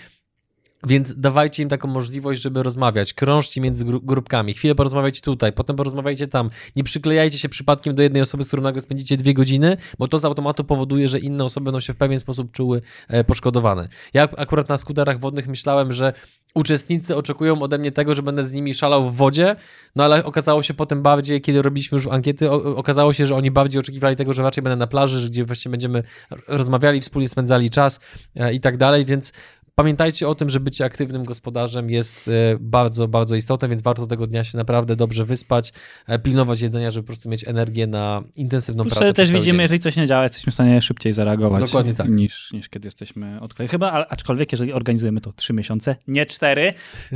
Więc 0.85 1.19
dawajcie 1.19 1.63
im 1.63 1.69
taką 1.69 1.87
możliwość, 1.87 2.41
żeby 2.41 2.63
rozmawiać. 2.63 3.13
Krążcie 3.13 3.61
między 3.61 3.85
grupkami. 3.85 4.53
Chwilę 4.53 4.75
porozmawiajcie 4.75 5.21
tutaj, 5.21 5.53
potem 5.53 5.75
porozmawiajcie 5.75 6.27
tam. 6.27 6.49
Nie 6.75 6.83
przyklejajcie 6.83 7.37
się 7.37 7.49
przypadkiem 7.49 7.95
do 7.95 8.03
jednej 8.03 8.21
osoby, 8.21 8.43
z 8.43 8.47
którą 8.47 8.63
nagle 8.63 8.81
spędzicie 8.81 9.17
dwie 9.17 9.33
godziny, 9.33 9.77
bo 9.99 10.07
to 10.07 10.19
z 10.19 10.25
automatu 10.25 10.63
powoduje, 10.63 11.07
że 11.07 11.19
inne 11.19 11.43
osoby 11.43 11.63
będą 11.63 11.79
się 11.79 11.93
w 11.93 11.97
pewien 11.97 12.19
sposób 12.19 12.51
czuły 12.51 12.81
e, 13.07 13.23
poszkodowane. 13.23 13.87
Ja 14.13 14.23
akurat 14.37 14.69
na 14.69 14.77
skuterach 14.77 15.19
wodnych 15.19 15.47
myślałem, 15.47 15.93
że 15.93 16.13
uczestnicy 16.55 17.15
oczekują 17.15 17.61
ode 17.61 17.77
mnie 17.77 17.91
tego, 17.91 18.13
że 18.13 18.23
będę 18.23 18.43
z 18.43 18.51
nimi 18.51 18.73
szalał 18.73 19.09
w 19.09 19.15
wodzie, 19.15 19.55
no 19.95 20.03
ale 20.03 20.25
okazało 20.25 20.63
się 20.63 20.73
potem 20.73 21.01
bardziej, 21.01 21.41
kiedy 21.41 21.61
robiliśmy 21.61 21.95
już 21.95 22.07
ankiety, 22.07 22.51
okazało 22.51 23.13
się, 23.13 23.27
że 23.27 23.35
oni 23.35 23.51
bardziej 23.51 23.79
oczekiwali 23.79 24.15
tego, 24.15 24.33
że 24.33 24.43
raczej 24.43 24.63
będę 24.63 24.75
na 24.75 24.87
plaży, 24.87 25.29
gdzie 25.29 25.45
właśnie 25.45 25.71
będziemy 25.71 26.03
rozmawiali, 26.47 27.01
wspólnie 27.01 27.27
spędzali 27.27 27.69
czas 27.69 27.99
e, 28.35 28.53
i 28.53 28.59
tak 28.59 28.77
dalej, 28.77 29.05
więc 29.05 29.33
Pamiętajcie 29.79 30.27
o 30.27 30.35
tym, 30.35 30.49
że 30.49 30.59
bycie 30.59 30.85
aktywnym 30.85 31.23
gospodarzem 31.23 31.89
jest 31.89 32.27
e, 32.27 32.31
bardzo, 32.59 33.07
bardzo 33.07 33.35
istotne, 33.35 33.69
więc 33.69 33.81
warto 33.81 34.07
tego 34.07 34.27
dnia 34.27 34.43
się 34.43 34.57
naprawdę 34.57 34.95
dobrze 34.95 35.25
wyspać, 35.25 35.73
e, 36.07 36.19
pilnować 36.19 36.61
jedzenia, 36.61 36.91
żeby 36.91 37.03
po 37.03 37.07
prostu 37.07 37.29
mieć 37.29 37.47
energię 37.47 37.87
na 37.87 38.23
intensywną 38.35 38.83
Plus 38.83 38.93
pracę. 38.93 39.13
też 39.13 39.31
widzimy, 39.31 39.45
dzień. 39.57 39.61
jeżeli 39.61 39.79
coś 39.79 39.95
nie 39.95 40.07
działa, 40.07 40.23
jesteśmy 40.23 40.51
w 40.51 40.53
stanie 40.53 40.81
szybciej 40.81 41.13
zareagować 41.13 41.63
Dokładnie 41.63 41.93
tak. 41.93 42.09
niż, 42.09 42.51
niż 42.51 42.69
kiedy 42.69 42.87
jesteśmy 42.87 43.41
odklejeni. 43.41 43.71
Chyba, 43.71 44.05
aczkolwiek 44.09 44.51
jeżeli 44.51 44.73
organizujemy 44.73 45.21
to 45.21 45.33
trzy 45.33 45.53
miesiące, 45.53 45.95
nie 46.07 46.25
cztery, 46.25 46.73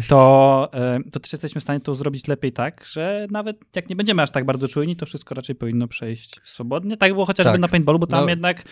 to, 0.08 0.69
e, 0.74 1.00
to 1.12 1.19
też 1.19 1.34
jesteśmy 1.34 1.62
w 1.62 1.63
stanie 1.63 1.80
to 1.80 1.95
zrobić 1.95 2.28
lepiej 2.28 2.52
tak, 2.52 2.86
że 2.86 3.28
nawet 3.32 3.58
jak 3.76 3.89
nie 3.89 3.95
będziemy 3.95 4.22
aż 4.22 4.32
tak 4.32 4.45
bardzo 4.45 4.67
czujni, 4.67 4.95
to 4.95 5.06
wszystko 5.06 5.36
raczej 5.36 5.56
powinno 5.56 5.88
przejść 5.88 6.39
swobodnie. 6.43 6.98
Tak 6.98 7.13
było 7.13 7.26
chociażby 7.26 7.52
tak. 7.52 7.62
na 7.62 7.67
paintballu, 7.67 8.00
bo 8.00 8.08
tam, 8.08 8.24
no. 8.24 8.30
jednak, 8.30 8.63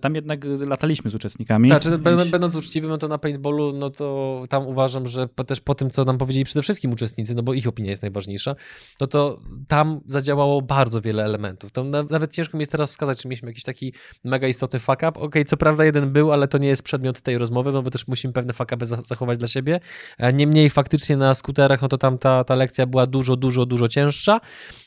tam 0.00 0.14
jednak 0.14 0.40
lataliśmy 0.66 1.10
z 1.10 1.14
uczestnikami. 1.14 1.68
Tak, 1.68 1.82
czy 1.82 1.98
będąc 1.98 2.54
uczciwym, 2.54 2.90
no 2.90 3.07
na 3.08 3.18
paintballu, 3.18 3.72
no 3.72 3.90
to 3.90 4.44
tam 4.48 4.66
uważam, 4.66 5.06
że 5.06 5.28
też 5.46 5.60
po 5.60 5.74
tym, 5.74 5.90
co 5.90 6.04
nam 6.04 6.18
powiedzieli 6.18 6.44
przede 6.44 6.62
wszystkim 6.62 6.92
uczestnicy, 6.92 7.34
no 7.34 7.42
bo 7.42 7.54
ich 7.54 7.66
opinia 7.66 7.90
jest 7.90 8.02
najważniejsza, 8.02 8.56
no 9.00 9.06
to 9.06 9.40
tam 9.68 10.00
zadziałało 10.06 10.62
bardzo 10.62 11.00
wiele 11.00 11.24
elementów. 11.24 11.72
To 11.72 11.84
nawet 11.84 12.32
ciężko 12.32 12.56
mi 12.56 12.62
jest 12.62 12.72
teraz 12.72 12.90
wskazać, 12.90 13.18
czy 13.18 13.28
mieliśmy 13.28 13.48
jakiś 13.48 13.64
taki 13.64 13.92
mega 14.24 14.48
istotny 14.48 14.78
fuck 14.78 14.98
up. 14.98 15.08
Okej, 15.08 15.22
okay, 15.22 15.44
co 15.44 15.56
prawda 15.56 15.84
jeden 15.84 16.12
był, 16.12 16.32
ale 16.32 16.48
to 16.48 16.58
nie 16.58 16.68
jest 16.68 16.82
przedmiot 16.82 17.20
tej 17.20 17.38
rozmowy, 17.38 17.72
no 17.72 17.82
bo 17.82 17.90
też 17.90 18.08
musimy 18.08 18.32
pewne 18.32 18.52
fuck 18.52 18.72
upy 18.72 18.86
zachować 18.86 19.38
dla 19.38 19.48
siebie. 19.48 19.80
E, 20.18 20.32
niemniej 20.32 20.70
faktycznie 20.70 21.16
na 21.16 21.34
skuterach, 21.34 21.82
no 21.82 21.88
to 21.88 21.98
tam 21.98 22.18
ta, 22.18 22.44
ta 22.44 22.54
lekcja 22.54 22.86
była 22.86 23.06
dużo, 23.06 23.36
dużo, 23.36 23.66
dużo 23.66 23.88
cięższa. 23.88 24.40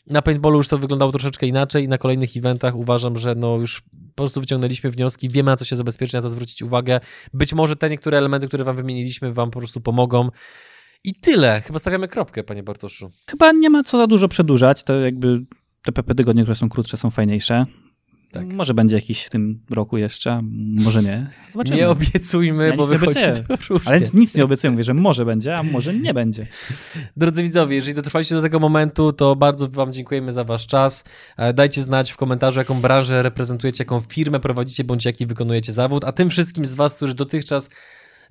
Na 0.08 0.22
paintballu 0.22 0.58
już 0.58 0.68
to 0.68 0.78
wyglądało 0.78 1.12
troszeczkę 1.12 1.48
inaczej 1.48 1.84
i 1.84 1.88
na 1.88 1.98
kolejnych 1.98 2.38
eventach 2.38 2.76
uważam, 2.76 3.18
że 3.18 3.36
no 3.36 3.58
już 3.58 3.82
po 4.16 4.16
prostu 4.16 4.42
wyciągnęliśmy 4.42 4.92
wnioski, 4.92 5.30
wiemy 5.30 5.52
na 5.52 5.58
co 5.58 5.66
się 5.66 5.76
zabezpieczyć, 5.76 6.14
na 6.14 6.22
co 6.22 6.30
zwrócić 6.30 6.62
uwagę. 6.62 7.00
Być 7.34 7.54
może 7.54 7.76
te 7.76 7.90
niektóre 7.90 8.11
elementy, 8.17 8.47
które 8.47 8.63
wam 8.63 8.76
wymieniliśmy, 8.76 9.34
wam 9.34 9.52
po 9.52 9.60
prostu 9.60 9.82
pomogą. 9.82 10.30
I 11.04 11.15
tyle. 11.15 11.62
Chyba 11.62 11.80
stawiamy 11.80 12.08
kropkę, 12.08 12.43
panie 12.43 12.63
Bartoszu. 12.63 13.12
Chyba 13.30 13.52
nie 13.52 13.69
ma 13.69 13.84
co 13.84 13.97
za 13.97 14.08
dużo 14.08 14.28
przedłużać. 14.28 14.84
To 14.84 15.00
jakby 15.00 15.45
te 15.84 15.91
PP 15.91 16.15
tygodnie, 16.15 16.43
które 16.43 16.56
są 16.56 16.69
krótsze, 16.69 16.97
są 16.97 17.12
fajniejsze. 17.12 17.65
Tak. 18.32 18.54
Może 18.54 18.74
będzie 18.74 18.95
jakiś 18.95 19.24
w 19.24 19.30
tym 19.30 19.60
roku 19.69 19.97
jeszcze, 19.97 20.41
może 20.74 21.04
nie. 21.04 21.28
Zobaczymy. 21.52 21.78
Nie 21.78 21.89
obiecujmy, 21.89 22.67
ja 22.67 22.76
bo 22.76 22.86
wychodzi 22.86 23.19
Ale 23.86 24.00
nic 24.13 24.36
nie 24.36 24.43
obiecuję, 24.43 24.71
mówię, 24.71 24.84
że 24.84 24.93
może 24.93 25.26
będzie, 25.26 25.58
a 25.58 25.63
może 25.63 25.93
nie 25.93 26.13
będzie. 26.13 26.47
Drodzy 27.17 27.43
widzowie, 27.43 27.76
jeżeli 27.76 27.95
dotrwaliście 27.95 28.36
do 28.36 28.41
tego 28.41 28.60
momentu, 28.60 29.13
to 29.13 29.36
bardzo 29.36 29.67
wam 29.67 29.93
dziękujemy 29.93 30.32
za 30.32 30.43
wasz 30.43 30.67
czas. 30.67 31.04
E, 31.38 31.54
dajcie 31.54 31.84
znać 31.84 32.12
w 32.12 32.17
komentarzu, 32.17 32.60
jaką 32.60 32.82
branżę 32.82 33.24
reprezentujecie, 33.24 33.84
jaką 33.84 34.00
firmę 34.00 34.39
prowadzicie, 34.39 34.84
bądź 34.84 35.06
jaki 35.06 35.26
wykonujecie 35.26 35.74
zawód, 35.74 36.04
a 36.04 36.12
tym 36.12 36.30
wszystkim 36.30 36.65
z 36.65 36.76
was, 36.76 36.95
którzy 36.95 37.15
dotychczas 37.15 37.69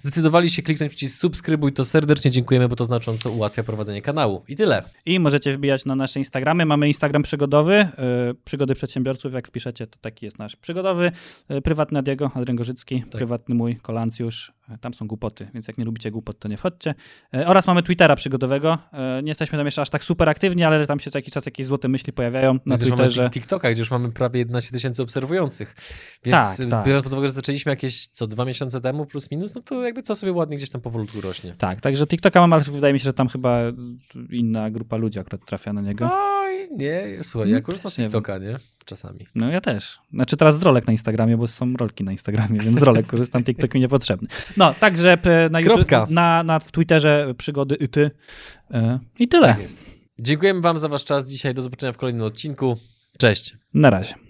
zdecydowali 0.00 0.50
się 0.50 0.62
kliknąć 0.62 0.90
przycisk 0.90 1.20
subskrybuj, 1.20 1.72
to 1.72 1.84
serdecznie 1.84 2.30
dziękujemy, 2.30 2.68
bo 2.68 2.76
to 2.76 2.84
znacząco 2.84 3.30
ułatwia 3.30 3.62
prowadzenie 3.62 4.02
kanału. 4.02 4.42
I 4.48 4.56
tyle. 4.56 4.82
I 5.06 5.20
możecie 5.20 5.52
wbijać 5.52 5.84
na 5.84 5.94
nasze 5.94 6.18
Instagramy. 6.18 6.66
Mamy 6.66 6.86
Instagram 6.86 7.22
przygodowy, 7.22 7.88
yy, 8.28 8.34
przygody 8.44 8.74
przedsiębiorców. 8.74 9.32
Jak 9.32 9.48
wpiszecie, 9.48 9.86
to 9.86 9.98
taki 10.00 10.24
jest 10.24 10.38
nasz 10.38 10.56
przygodowy. 10.56 11.12
Yy, 11.48 11.62
prywatny 11.62 11.98
Adiego, 11.98 12.30
Adrian 12.34 12.56
Gorzycki, 12.56 13.00
tak. 13.00 13.10
prywatny 13.10 13.54
mój, 13.54 13.76
Kolancjusz. 13.76 14.52
Tam 14.80 14.94
są 14.94 15.06
głupoty, 15.06 15.48
więc 15.54 15.68
jak 15.68 15.78
nie 15.78 15.84
lubicie 15.84 16.10
głupot, 16.10 16.38
to 16.38 16.48
nie 16.48 16.56
wchodźcie. 16.56 16.94
E, 17.34 17.46
oraz 17.46 17.66
mamy 17.66 17.82
Twittera 17.82 18.16
przygodowego. 18.16 18.78
E, 18.92 19.22
nie 19.22 19.30
jesteśmy 19.30 19.58
tam 19.58 19.66
jeszcze 19.66 19.82
aż 19.82 19.90
tak 19.90 20.04
super 20.04 20.28
aktywni, 20.28 20.64
ale 20.64 20.86
tam 20.86 21.00
się 21.00 21.10
co 21.10 21.18
jakiś 21.18 21.34
czas 21.34 21.46
jakieś 21.46 21.66
złote 21.66 21.88
myśli 21.88 22.12
pojawiają 22.12 22.58
na 22.66 22.76
Gdzieś 22.76 22.88
Twitterze. 22.88 23.22
Mamy 23.22 23.30
TikToka, 23.30 23.70
gdzie 23.70 23.80
już 23.80 23.90
mamy 23.90 24.12
prawie 24.12 24.38
11 24.38 24.72
tysięcy 24.72 25.02
obserwujących. 25.02 25.76
Więc 26.24 26.58
tak, 26.58 26.68
tak. 26.70 26.86
biorąc 26.86 27.04
pod 27.04 27.12
uwagę, 27.12 27.28
że 27.28 27.32
zaczęliśmy 27.32 27.72
jakieś 27.72 28.06
co 28.06 28.26
dwa 28.26 28.44
miesiące 28.44 28.80
temu 28.80 29.06
plus 29.06 29.30
minus, 29.30 29.54
no 29.54 29.62
to 29.62 29.82
jakby 29.82 30.02
to 30.02 30.14
sobie 30.14 30.32
ładnie 30.32 30.56
gdzieś 30.56 30.70
tam 30.70 30.80
powolutku 30.80 31.20
rośnie. 31.20 31.54
Tak, 31.58 31.80
także 31.80 32.06
TikToka 32.06 32.40
mam, 32.40 32.52
ale 32.52 32.62
wydaje 32.62 32.92
mi 32.92 32.98
się, 32.98 33.04
że 33.04 33.12
tam 33.12 33.28
chyba 33.28 33.58
inna 34.30 34.70
grupa 34.70 34.96
ludzi 34.96 35.18
akurat 35.18 35.44
trafia 35.46 35.72
na 35.72 35.80
niego. 35.80 36.10
Oj, 36.12 36.29
nie, 36.76 37.18
słuchaj, 37.22 37.50
ja 37.50 37.60
korzystam 37.60 37.92
z 37.92 37.94
TikToka, 37.94 38.38
nie? 38.38 38.56
czasami. 38.90 39.26
No 39.34 39.50
ja 39.50 39.60
też. 39.60 39.98
Znaczy 40.12 40.36
teraz 40.36 40.58
z 40.58 40.62
rolek 40.62 40.86
na 40.86 40.92
Instagramie, 40.92 41.36
bo 41.36 41.46
są 41.46 41.74
rolki 41.76 42.04
na 42.04 42.12
Instagramie, 42.12 42.60
więc 42.60 42.80
z 42.80 42.82
rolek 42.82 43.06
korzystam, 43.06 43.44
TikTok 43.44 43.74
mi 43.74 43.80
niepotrzebny. 43.80 44.28
No, 44.56 44.74
także 44.80 45.18
na, 45.50 45.60
YouTube, 45.60 45.90
na, 46.08 46.42
na 46.42 46.60
Twitterze 46.60 47.34
przygody 47.38 47.88
ty 47.88 48.10
e, 48.70 48.98
i 49.18 49.28
tyle. 49.28 49.48
Tak 49.48 49.60
jest. 49.60 49.84
Dziękujemy 50.18 50.60
wam 50.60 50.78
za 50.78 50.88
wasz 50.88 51.04
czas 51.04 51.28
dzisiaj. 51.28 51.54
Do 51.54 51.62
zobaczenia 51.62 51.92
w 51.92 51.96
kolejnym 51.96 52.22
odcinku. 52.22 52.76
Cześć. 53.18 53.56
Na 53.74 53.90
razie. 53.90 54.29